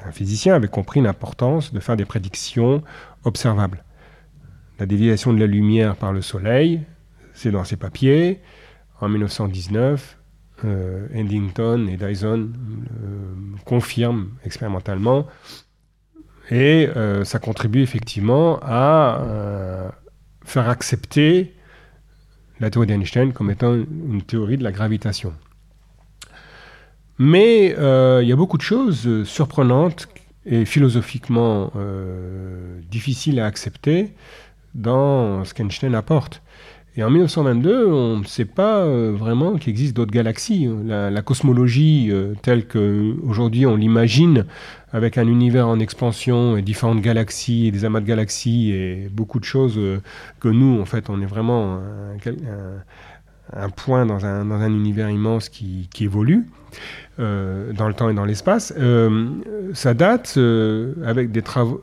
[0.07, 2.83] un physicien, avait compris l'importance de faire des prédictions
[3.25, 3.85] observables.
[4.79, 6.83] La déviation de la lumière par le Soleil,
[7.33, 8.41] c'est dans ses papiers.
[9.01, 10.19] En 1919,
[10.65, 12.53] euh, Eddington et Dyson
[13.65, 15.27] confirment expérimentalement.
[16.51, 16.89] Et
[17.25, 19.93] ça contribue effectivement à
[20.45, 21.55] faire accepter
[22.61, 25.33] la théorie d'Einstein comme étant une théorie de la gravitation.
[27.19, 30.09] Mais euh, il y a beaucoup de choses surprenantes
[30.47, 34.13] et philosophiquement euh, difficiles à accepter
[34.75, 36.43] dans ce qu'Einstein apporte.
[36.97, 40.69] Et en 1922, on ne sait pas euh, vraiment qu'il existe d'autres galaxies.
[40.85, 44.47] La, cosmologie telle qu'aujourd'hui on l'imagine
[44.95, 49.41] avec un univers en expansion et différentes galaxies et des amas de galaxies et beaucoup
[49.41, 50.01] de choses euh,
[50.39, 51.81] que nous, en fait, on est vraiment
[53.53, 56.47] un, point dans un, univers immense qui, évolue
[57.19, 58.73] euh, dans le temps et dans l'espace.
[58.79, 59.31] Euh,
[59.73, 60.39] ça date
[61.05, 61.83] avec des travaux.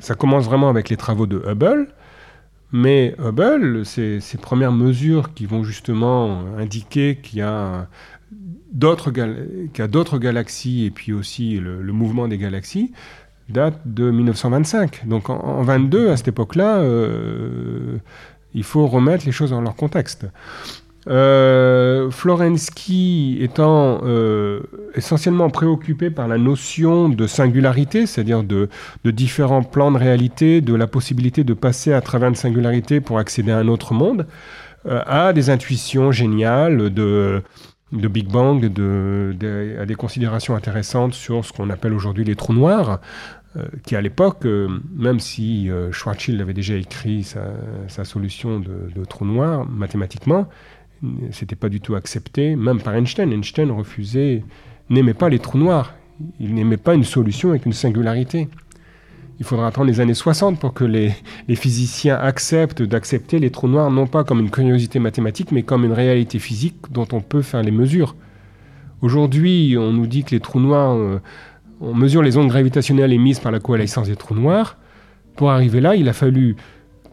[0.00, 1.88] Ça commence vraiment avec les travaux de Hubble.
[2.72, 7.88] Mais Hubble, ces, premières mesures qui vont justement indiquer qu'il y a
[8.72, 9.10] d'autres
[10.18, 12.92] galaxies et puis aussi le, mouvement des galaxies
[13.48, 15.06] date de 1925.
[15.06, 17.98] Donc en, 22, à cette époque-là, euh,
[18.54, 20.26] il faut remettre les choses dans leur contexte.
[21.08, 24.60] Euh, Florensky étant euh,
[24.94, 28.68] essentiellement préoccupé par la notion de singularité, c'est-à-dire de,
[29.04, 33.50] différents plans de réalité, de la possibilité de passer à travers une singularité pour accéder
[33.52, 34.26] à un autre monde,
[34.88, 37.42] a des intuitions géniales de
[37.92, 39.34] Big Bang, de,
[39.80, 43.00] à des considérations intéressantes sur ce qu'on appelle aujourd'hui les trous noirs,
[43.56, 48.92] euh, qui à l'époque, euh, même si euh, Schwarzschild avait déjà écrit sa, solution de,
[48.94, 50.48] de, trou noir mathématiquement,
[51.30, 53.32] c'était pas du tout accepté, même par Einstein.
[53.32, 54.44] Einstein refusait,
[54.88, 55.94] n'aimait pas les trous noirs,
[56.38, 58.48] il n'aimait pas une solution avec une singularité
[59.40, 61.14] il faudra attendre les années 60 pour que les,
[61.56, 65.94] physiciens acceptent d'accepter les trous noirs non pas comme une curiosité mathématique, mais comme une
[65.94, 68.14] réalité physique dont on peut faire les mesures.
[69.00, 71.22] Aujourd'hui, on nous dit que les trous noirs, euh,
[71.80, 74.76] on mesure les ondes gravitationnelles émises par la coalescence des trous noirs.
[75.36, 76.56] Pour arriver là, il a fallu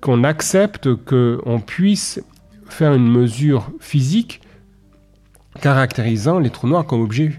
[0.02, 2.22] qu'on accepte qu'on puisse
[2.70, 4.42] faire une mesure physique
[5.62, 7.34] caractérisant les trous noirs comme objets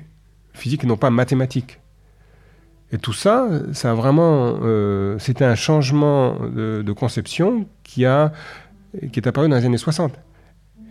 [0.53, 1.81] physiques et non pas mathématiques.
[2.91, 8.33] Et tout ça, ça a vraiment, euh, c'était un changement de, conception qui a,
[9.13, 10.13] qui est apparu dans les années 60.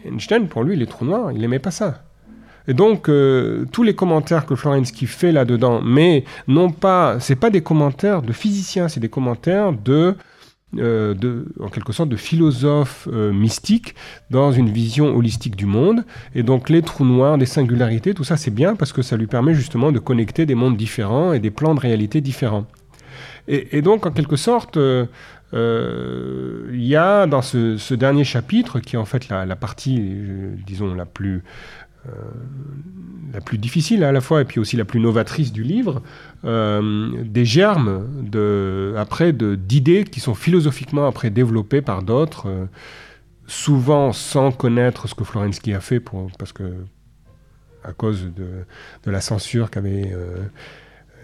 [0.05, 2.03] Einstein, pour lui, les trous noirs, il n'aimait pas ça.
[2.67, 7.49] Et donc, euh, tous les commentaires que Florensky fait là-dedans, mais non pas, c'est pas
[7.49, 10.15] des commentaires de physiciens, c'est des commentaires de
[10.78, 13.95] euh, en quelque sorte de philosophe euh, mystique
[14.32, 16.03] dans une vision holistique du monde.
[16.36, 19.28] Et donc les trous noirs, des singularités, tout ça c'est bien parce que ça lui
[19.28, 22.65] permet justement de connecter des mondes différents et des plans de réalité différents.
[23.49, 25.07] Et, donc, en quelque sorte, il
[26.74, 30.03] y a dans ce, dernier chapitre, qui est en fait la, partie,
[30.65, 31.45] disons, la plus,
[33.33, 36.01] la plus difficile à la fois et puis aussi la plus novatrice du livre,
[36.43, 42.67] des germes de, après d'idées qui sont philosophiquement après développées par d'autres
[43.47, 46.73] souvent sans connaître ce que Florensky a fait, pour, parce que
[47.83, 48.65] à cause de,
[49.09, 50.43] la censure qu'avait euh,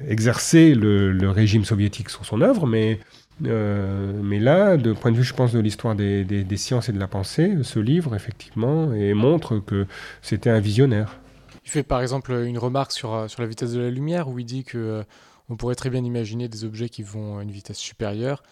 [0.08, 3.00] exercé le, régime soviétique sur son œuvre, mais,
[3.46, 7.00] euh, mais là, de point de vue, je pense, de l'histoire des, sciences et de
[7.00, 9.88] la pensée, ce livre, effectivement, et montre que
[10.22, 11.20] c'était un visionnaire.
[11.66, 14.38] Il fait par exemple une remarque sur, euh, sur la vitesse de la lumière, où
[14.40, 15.04] il dit que
[15.50, 18.44] on pourrait très bien imaginer des objets qui vont à une vitesse supérieure,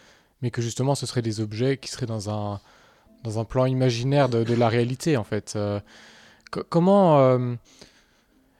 [0.42, 2.60] mais que justement ce seraient des objets qui seraient dans un,
[3.24, 5.54] dans un plan imaginaire de, la réalité, en fait.
[5.56, 5.80] Euh,
[6.70, 7.20] comment.
[7.20, 7.56] Euh,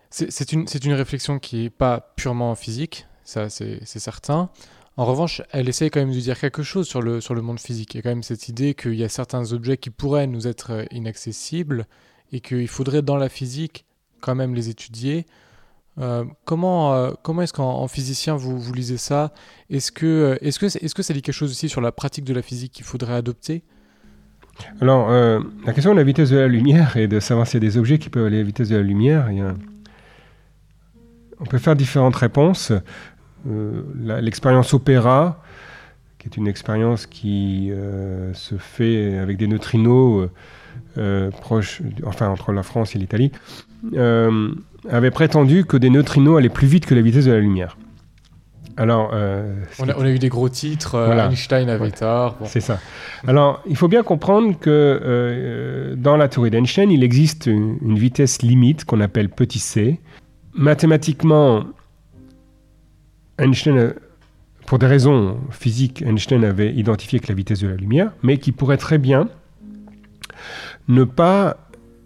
[0.10, 4.50] c'est une, une, réflexion qui n'est pas purement physique, ça c'est certain.
[4.98, 7.60] En revanche, elle essaye quand même de dire quelque chose sur le, sur le monde
[7.60, 7.94] physique.
[7.94, 10.48] Il y a quand même cette idée qu'il y a certains objets qui pourraient nous
[10.48, 11.88] être euh, inaccessibles
[12.32, 13.86] et qu'il faudrait dans la physique
[14.20, 15.26] quand même les étudier.
[16.46, 19.34] comment comment est-ce qu'en physicien vous, vous lisez ça?
[19.70, 22.34] Est-ce que, est que, est que ça dit quelque chose aussi sur la pratique de
[22.34, 23.64] la physique qu'il faudrait adopter?
[24.80, 27.66] Alors, euh, la question de la vitesse de la lumière et de savoir s'il y
[27.66, 29.30] a des objets qui peuvent aller à la vitesse de la lumière,
[31.40, 32.72] on peut faire différentes réponses.
[33.50, 33.84] Euh,
[34.22, 35.42] l'expérience opéra,
[36.20, 40.30] qui est une expérience qui euh, se fait avec des neutrinos
[41.42, 43.32] proches, enfin entre la France et l'Italie,
[44.90, 47.78] avait prétendu que des neutrinos allaient plus vite que la vitesse de la lumière.
[48.78, 52.38] Alors, euh, on, a, eu des gros titres, euh, Einstein avait tort.
[52.46, 52.80] C'est ça.
[53.28, 58.42] Alors, il faut bien comprendre que euh, dans la théorie d'Einstein, il existe une, vitesse
[58.42, 60.00] limite qu'on appelle petit c.
[60.54, 61.64] Mathématiquement,
[63.38, 63.94] Einstein,
[64.66, 68.52] pour des raisons physiques, Einstein avait identifié que la vitesse de la lumière, mais qui
[68.52, 69.30] pourrait très bien
[70.88, 71.58] ne pas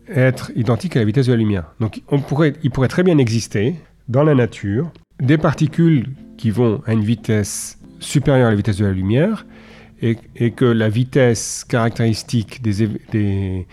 [0.07, 1.73] être identique à la vitesse de la lumière.
[1.79, 3.75] Donc, on pourrait, il pourrait très bien exister
[4.07, 6.07] dans la nature des particules
[6.37, 9.45] qui vont à une vitesse supérieure à la vitesse de la lumière
[10.01, 12.61] et, que la vitesse caractéristique
[13.15, 13.63] euh,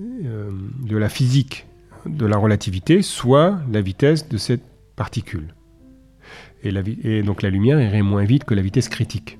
[0.00, 1.66] de la physique
[2.06, 4.62] de la relativité soit la vitesse de cette
[4.94, 5.55] particule.
[6.62, 6.82] Et, la,
[7.22, 9.38] donc la lumière irait moins vite que la vitesse critique.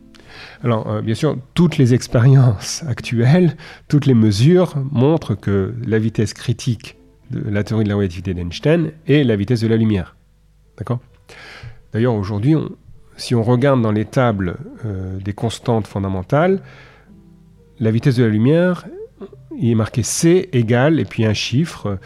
[0.62, 3.56] Alors, euh, bien sûr, toutes les expériences actuelles,
[3.88, 6.96] toutes les mesures montrent que la vitesse critique
[7.30, 10.16] de la théorie de la relativité d'Einstein est la vitesse de la lumière.
[10.78, 11.00] D'accord?
[11.92, 12.54] D'ailleurs, aujourd'hui,
[13.16, 16.60] si on regarde dans les tables euh, des constantes fondamentales,
[17.80, 18.86] la vitesse de la lumière,
[19.58, 21.98] il est marqué c égale, et puis un chiffre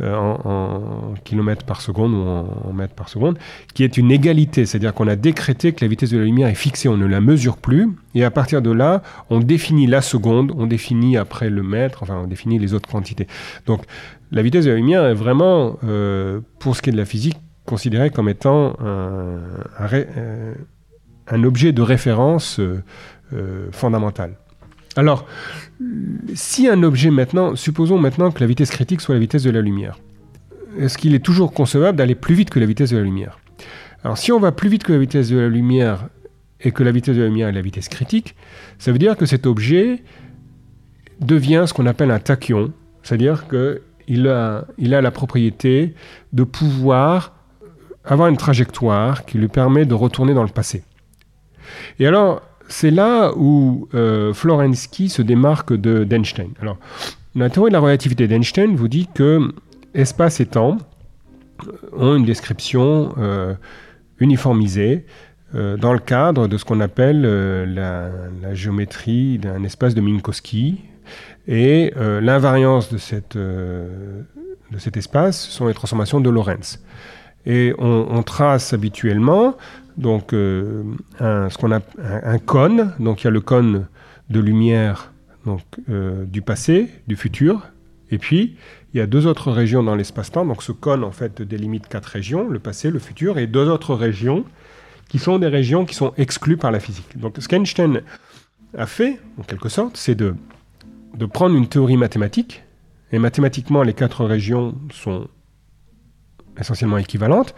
[0.00, 3.38] euh, en, kilomètres par seconde ou en, mètres par seconde,
[3.74, 6.54] qui est une égalité, c'est-à-dire qu'on a décrété que la vitesse de la lumière est
[6.54, 10.52] fixée, on ne la mesure plus, et à partir de là, on définit la seconde,
[10.56, 13.26] on définit après le mètre, enfin on définit les autres quantités.
[13.66, 13.82] Donc
[14.30, 17.38] la vitesse de la lumière est vraiment, euh, pour ce qui est de la physique,
[17.66, 19.40] considéré comme étant un,
[19.92, 20.54] euh,
[21.32, 22.60] objet de référence
[23.72, 24.36] fondamental.
[24.98, 25.26] Alors,
[26.34, 29.60] si un objet maintenant, supposons maintenant que la vitesse critique soit la vitesse de la
[29.60, 29.96] lumière,
[30.76, 33.38] est-ce qu'il est toujours concevable d'aller plus vite que la vitesse de la lumière?
[34.02, 36.08] Alors, si on va plus vite que la vitesse de la lumière
[36.60, 38.34] et que la vitesse de la lumière est la vitesse critique,
[38.80, 40.02] ça veut dire que cet objet
[41.20, 42.72] devient ce qu'on appelle un tachyon,
[43.04, 45.94] c'est-à-dire qu'il a, la propriété
[46.32, 47.34] de pouvoir
[48.04, 50.82] avoir une trajectoire qui lui permet de retourner dans le passé.
[52.00, 56.50] Et alors, c'est là où euh, Florensky se démarque de d'Einstein.
[57.34, 59.52] La théorie de la relativité d'Einstein vous dit que
[59.94, 60.78] espace et temps
[61.96, 63.54] ont une description euh,
[64.18, 65.06] uniformisée
[65.54, 68.10] euh, dans le cadre de ce qu'on appelle la,
[68.54, 70.80] géométrie d'un espace de Minkowski.
[71.46, 73.36] Et l'invariance de cet
[74.96, 76.78] espace sont les transformations de Lorentz.
[77.46, 79.56] Et on, trace habituellement
[79.98, 80.84] donc, euh,
[81.18, 82.94] un, ce qu'on a, un, cône.
[83.00, 83.86] Donc il y a le cône
[84.30, 85.12] de lumière
[85.44, 87.66] donc, euh, du passé, du futur.
[88.10, 88.56] Et puis,
[88.94, 90.46] il y a deux autres régions dans l'espace-temps.
[90.46, 93.94] Donc ce cône, en fait, délimite quatre régions, le passé, le futur, et deux autres
[93.94, 94.44] régions
[95.08, 97.18] qui sont des régions qui sont exclues par la physique.
[97.18, 98.02] Donc ce qu'Einstein
[98.76, 100.34] a fait, en quelque sorte, c'est de,
[101.14, 102.62] de prendre une théorie mathématique,
[103.10, 105.28] et mathématiquement, les quatre régions sont
[106.60, 107.54] essentiellement équivalentes,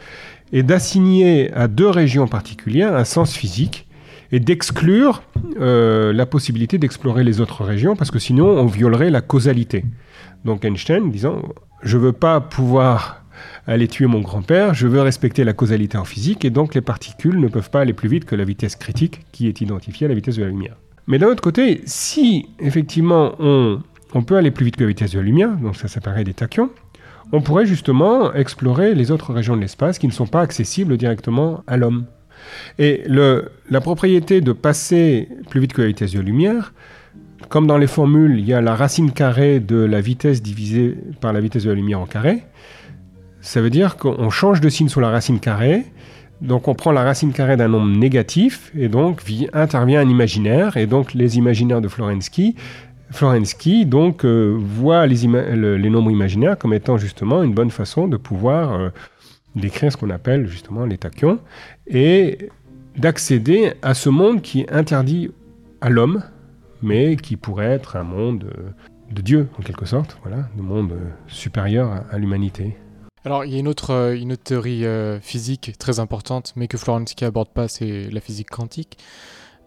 [0.52, 3.86] et d'assigner à deux régions particulières un sens physique
[4.32, 5.22] et d'exclure
[5.58, 9.84] euh, la possibilité d'explorer les autres régions, parce que sinon on violerait la causalité.
[10.44, 11.42] Donc Einstein disant,
[11.82, 13.24] je ne veux pas pouvoir
[13.66, 17.40] aller tuer mon grand-père, je veux respecter la causalité en physique, et donc les particules
[17.40, 20.14] ne peuvent pas aller plus vite que la vitesse critique qui est identifiée à la
[20.14, 20.76] vitesse de la lumière.
[21.06, 23.80] Mais d'un autre côté, si effectivement on,
[24.14, 26.34] on peut aller plus vite que la vitesse de la lumière, donc ça s'appellerait des
[26.34, 26.70] tachyons,
[27.32, 31.62] on pourrait justement explorer les autres régions de l'espace qui ne sont pas accessibles directement
[31.66, 32.06] à l'homme.
[32.78, 36.72] Et la propriété de passer plus vite que la vitesse de lumière,
[37.48, 41.32] comme dans les formules, il y a la racine carrée de la vitesse divisée par
[41.32, 42.44] la vitesse de la lumière en carré,
[43.40, 45.84] ça veut dire qu'on change de signe sur la racine carrée,
[46.40, 49.22] donc on prend la racine carrée d'un nombre négatif, et donc
[49.52, 52.54] intervient un imaginaire, et donc les imaginaires de Florensky
[53.10, 58.72] Florensky donc euh, voit les, nombres imaginaires comme étant justement une bonne façon de pouvoir
[58.72, 58.90] euh,
[59.56, 61.40] décrire ce qu'on appelle justement les tachyons
[61.86, 62.50] et
[62.96, 65.30] d'accéder à ce monde qui est interdit
[65.80, 66.22] à l'homme,
[66.82, 68.70] mais qui pourrait être un monde euh,
[69.12, 70.92] de Dieu en quelque sorte, voilà, un monde
[71.26, 72.76] supérieur à, l'humanité.
[73.24, 74.84] Alors, il y a une autre, une autre théorie
[75.20, 78.98] physique très importante, mais que Florensky aborde pas, c'est la physique quantique.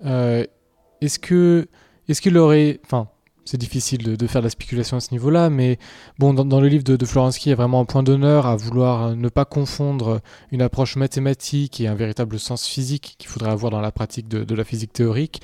[0.02, 1.68] est-ce que,
[2.08, 3.10] est-ce qu'il aurait, enfin,
[3.46, 5.78] c'est difficile de, faire de la spéculation à ce niveau-là, mais
[6.18, 9.04] bon, dans, le livre de, Florensky, il y a vraiment un point d'honneur à vouloir
[9.04, 10.22] euh, ne pas confondre
[10.52, 14.56] une approche mathématique et un véritable sens physique qu'il faudrait avoir dans la pratique de,
[14.56, 15.41] la physique théorique.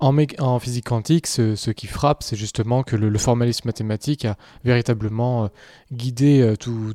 [0.00, 5.48] En, physique quantique, ce, qui frappe, c'est justement que le, formalisme mathématique a véritablement euh,
[5.92, 6.94] guidé euh, tout,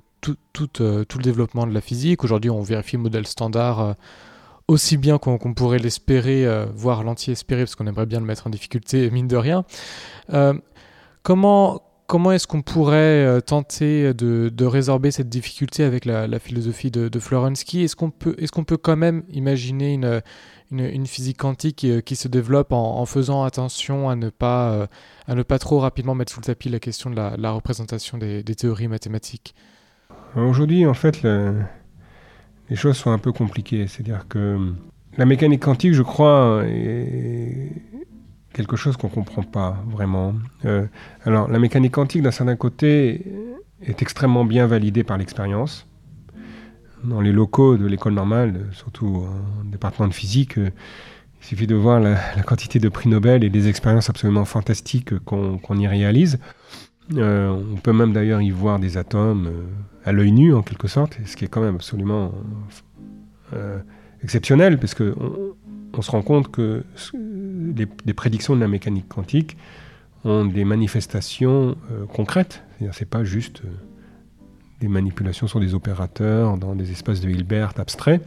[0.52, 2.26] tout, le développement de la physique.
[2.26, 3.96] Aujourd'hui, on vérifie le modèle standard
[4.68, 8.50] aussi bien qu'on pourrait l'espérer, euh, voire l'anti-espérer, parce qu'on aimerait bien le mettre en
[8.50, 9.64] difficulté, mine de rien.
[10.34, 10.54] Euh,
[11.24, 17.20] comment comment est-ce qu'on pourrait euh, tenter de, résorber cette difficulté avec la, philosophie de,
[17.20, 20.22] Florensky Est-ce qu'on peut, est qu'on peut quand même imaginer une,
[20.72, 24.88] une, physique quantique qui, se développe en, faisant attention à ne, pas,
[25.28, 28.42] à ne pas trop rapidement mettre sous le tapis la question de la, représentation des,
[28.44, 29.54] théories mathématiques?
[30.38, 31.28] Aujourd'hui, en fait,
[32.70, 33.88] les choses sont un peu compliquées.
[33.88, 34.74] C'est-à-dire que
[35.18, 37.72] la mécanique quantique, je crois, est
[38.54, 40.34] quelque chose qu'on ne comprend pas vraiment.
[40.66, 40.86] Euh,
[41.26, 43.26] alors, la mécanique quantique, d'un certain côté,
[43.82, 45.86] est extrêmement bien validée par l'expérience.
[47.04, 49.28] Dans les locaux de l'école normale, surtout
[49.62, 50.72] en département de physique, euh,
[51.40, 52.16] il suffit de voir la,
[52.46, 56.40] quantité de prix Nobel et des expériences absolument fantastiques qu'on y réalise.
[57.16, 59.50] Euh, on peut même d'ailleurs y voir des atomes
[60.04, 62.34] à l'œil nu en quelque sorte, ce qui est quand même absolument
[63.54, 63.80] euh,
[64.24, 65.56] exceptionnel, parce qu'on
[65.94, 66.84] on se rend compte que
[67.16, 69.58] les, prédictions de la mécanique quantique
[70.26, 73.70] ont des manifestations euh, concrètes, c'est-à-dire c'est pas juste euh,
[74.82, 78.22] des manipulations sur des opérateurs dans des espaces de Hilbert abstraits.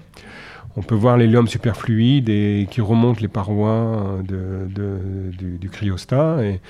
[0.77, 6.45] On peut voir l'hélium superfluide et qui remonte les parois du, cryostat.
[6.45, 6.61] Et,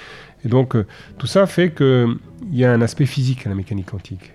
[0.49, 0.75] donc
[1.19, 2.17] tout ça fait qu'il
[2.51, 4.33] y a un aspect physique à la mécanique quantique.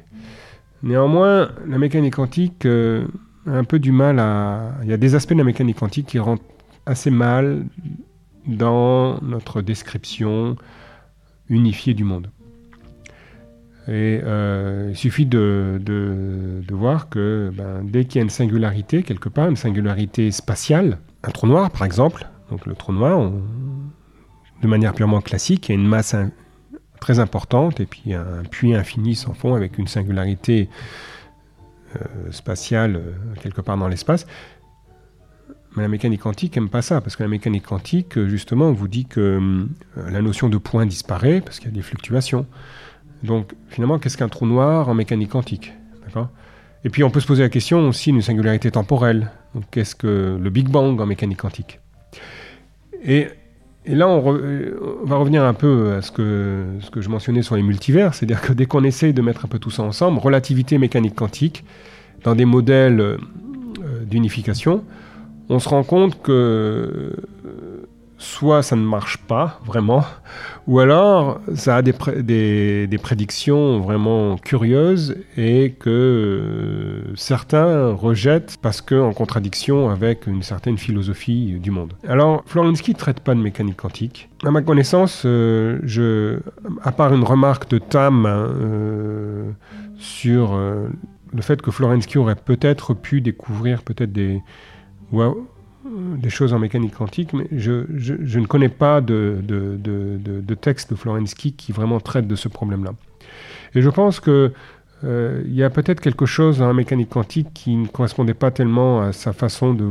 [0.83, 3.07] Néanmoins, la mécanique quantique euh,
[3.47, 4.75] a un peu du mal à...
[4.83, 6.43] Il y a des aspects de la mécanique quantique qui rentrent
[6.85, 7.65] assez mal
[8.45, 10.55] dans notre description
[11.49, 12.29] unifiée du monde.
[13.87, 15.79] Et euh, il suffit de,
[16.71, 21.29] voir que ben, dès qu'il y a une singularité quelque part, une singularité spatiale, un
[21.29, 23.31] trou noir par exemple, donc le trou noir,
[24.61, 26.15] de manière purement classique, il y a une masse
[26.99, 30.69] très importante, et puis un puits infini sans fond avec une singularité
[31.95, 33.11] euh, spatiale euh,
[33.41, 34.25] quelque part dans l'espace.
[35.75, 39.05] Mais la mécanique quantique n'aime pas ça, parce que la mécanique quantique, justement, vous dit
[39.05, 42.47] que la notion de point disparaît, parce qu'il y a des fluctuations.
[43.23, 45.73] Donc, finalement, qu'est-ce qu'un trou noir en mécanique quantique
[46.83, 49.31] Et puis, on peut se poser la question aussi d'une singularité temporelle.
[49.53, 51.79] Donc, qu'est-ce que le Big Bang en mécanique quantique?
[53.03, 53.27] Et
[53.87, 54.19] là, on,
[55.05, 58.41] va revenir un peu à ce que, ce que je mentionnais sur les multivers, c'est-à-dire
[58.41, 61.63] que dès qu'on essaye de mettre un peu tout ça ensemble, relativité mécanique quantique,
[62.23, 63.17] dans des modèles euh,
[64.05, 64.83] d'unification,
[65.49, 67.15] on se rend compte que
[68.17, 70.03] soit ça ne marche pas vraiment,
[70.67, 78.81] ou alors ça a des, des, prédictions vraiment curieuses et que euh, certains rejettent parce
[78.81, 81.93] qu'en contradiction avec une certaine philosophie du monde.
[82.07, 84.29] Alors Florensky ne traite pas de mécanique quantique.
[84.45, 86.39] À ma connaissance, euh, je,
[86.83, 89.51] à part une remarque de Tam euh,
[89.97, 94.41] sur le fait que Florensky aurait peut-être pu découvrir peut-être des
[96.17, 99.37] des choses en mécanique quantique, mais je, ne connais pas de,
[100.59, 102.93] texte de Florensky qui vraiment traite de ce problème-là.
[103.75, 104.51] Et je pense qu'il
[105.03, 109.01] euh, y a peut-être quelque chose dans la mécanique quantique qui ne correspondait pas tellement
[109.01, 109.89] à sa façon de,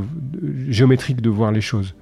[0.68, 1.94] géométrique de voir les choses.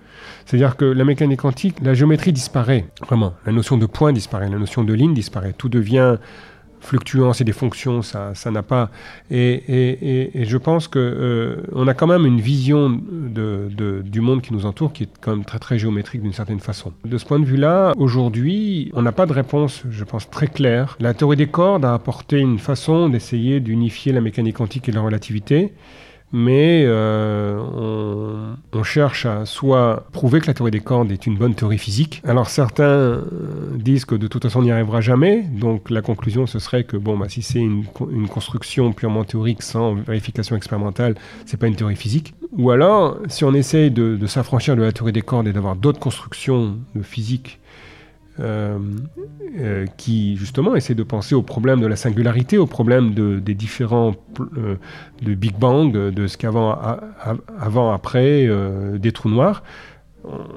[0.47, 3.34] C'est-à-dire que la mécanique quantique, la géométrie disparaît, vraiment.
[3.45, 5.53] La notion de point disparaît, la notion de ligne disparaît.
[5.53, 6.18] Tout devient
[6.82, 8.90] fluctuances et des fonctions, ça, ça n'a pas.
[9.30, 9.62] Et,
[10.38, 14.42] et, je pense que euh, on a quand même une vision de, de, du monde
[14.42, 16.92] qui nous entoure qui est quand même très très géométrique d'une certaine façon.
[17.04, 20.96] De ce point de vue-là, aujourd'hui, on n'a pas de réponse, je pense, très claire.
[21.00, 25.00] La théorie des cordes a apporté une façon d'essayer d'unifier la mécanique quantique et la
[25.00, 25.72] relativité
[26.32, 27.58] mais euh,
[28.72, 32.20] on, cherche à soit prouver que la théorie des cordes est une bonne théorie physique.
[32.26, 33.22] Alors certains euh,
[33.76, 36.96] disent que de toute façon on n'y arrivera jamais, donc la conclusion ce serait que
[36.96, 37.84] bon, bah, si c'est une,
[38.28, 41.14] construction purement théorique sans vérification expérimentale,
[41.46, 42.34] c'est pas une théorie physique.
[42.52, 45.76] Ou alors, si on essaye de, de s'affranchir de la théorie des cordes et d'avoir
[45.76, 47.60] d'autres constructions de physique
[48.40, 48.78] euh,
[49.58, 53.52] euh, qui justement essaie de penser au problème de la singularité, au problème de, des
[53.52, 54.14] différents
[54.56, 54.76] euh,
[55.20, 56.74] de Big Bang, de ce qu'avant,
[57.60, 58.48] avant, après,
[58.98, 59.62] des trous noirs.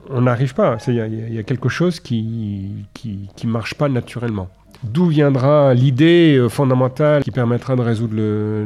[0.09, 0.77] On n'arrive pas.
[0.87, 4.47] Il y, a quelque chose qui qui, marche pas naturellement.
[4.83, 8.15] D'où viendra l'idée fondamentale qui permettra de résoudre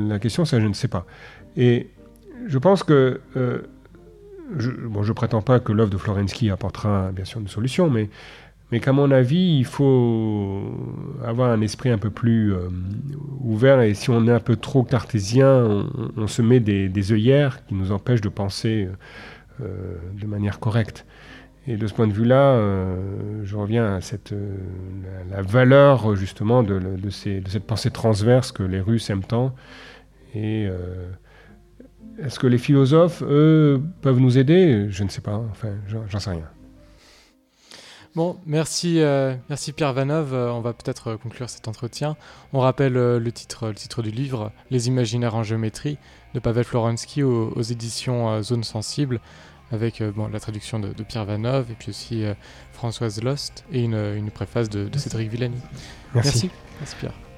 [0.08, 0.46] la question?
[0.46, 1.06] Ça, je ne sais pas.
[1.58, 1.88] Et
[2.46, 3.22] je pense que
[4.56, 8.10] bon, je prétends pas que l'œuvre de Florensky apportera bien sûr une solution, mais
[8.72, 10.62] mais qu'à mon avis, il faut
[11.26, 12.70] avoir un esprit un peu plus euh,
[13.42, 13.82] ouvert.
[13.82, 17.92] Et si on est un peu trop cartésien, on, se met des, œillères qui nous
[17.92, 18.88] empêchent de penser
[19.62, 21.06] euh, de manière correcte.
[21.68, 24.34] Et de ce point de vue-là, euh, je reviens à cette,
[25.32, 29.56] la, valeur justement de, de, cette pensée transverse que les Russes aiment tant.
[30.36, 30.68] Et
[32.24, 34.88] est-ce que les philosophes, eux, peuvent nous aider?
[34.90, 35.42] Je ne sais pas.
[35.52, 36.46] Enfin, j'en sais rien.
[38.16, 40.34] Bon, merci, euh, merci Pierre Vanov.
[40.34, 42.18] Euh, on va peut-être euh, conclure cet entretien.
[42.54, 45.98] On rappelle le, titre, le titre du livre, Les imaginaires en géométrie,
[46.34, 49.20] de Pavel Florensky aux, éditions Zone Sensible,
[49.72, 52.24] avec bon, la traduction de, Pierre Vanov et puis aussi
[52.74, 55.58] Françoise Lost et une, préface de, Cédric Villani.
[56.16, 56.50] Merci.
[56.80, 57.29] Merci Pierre.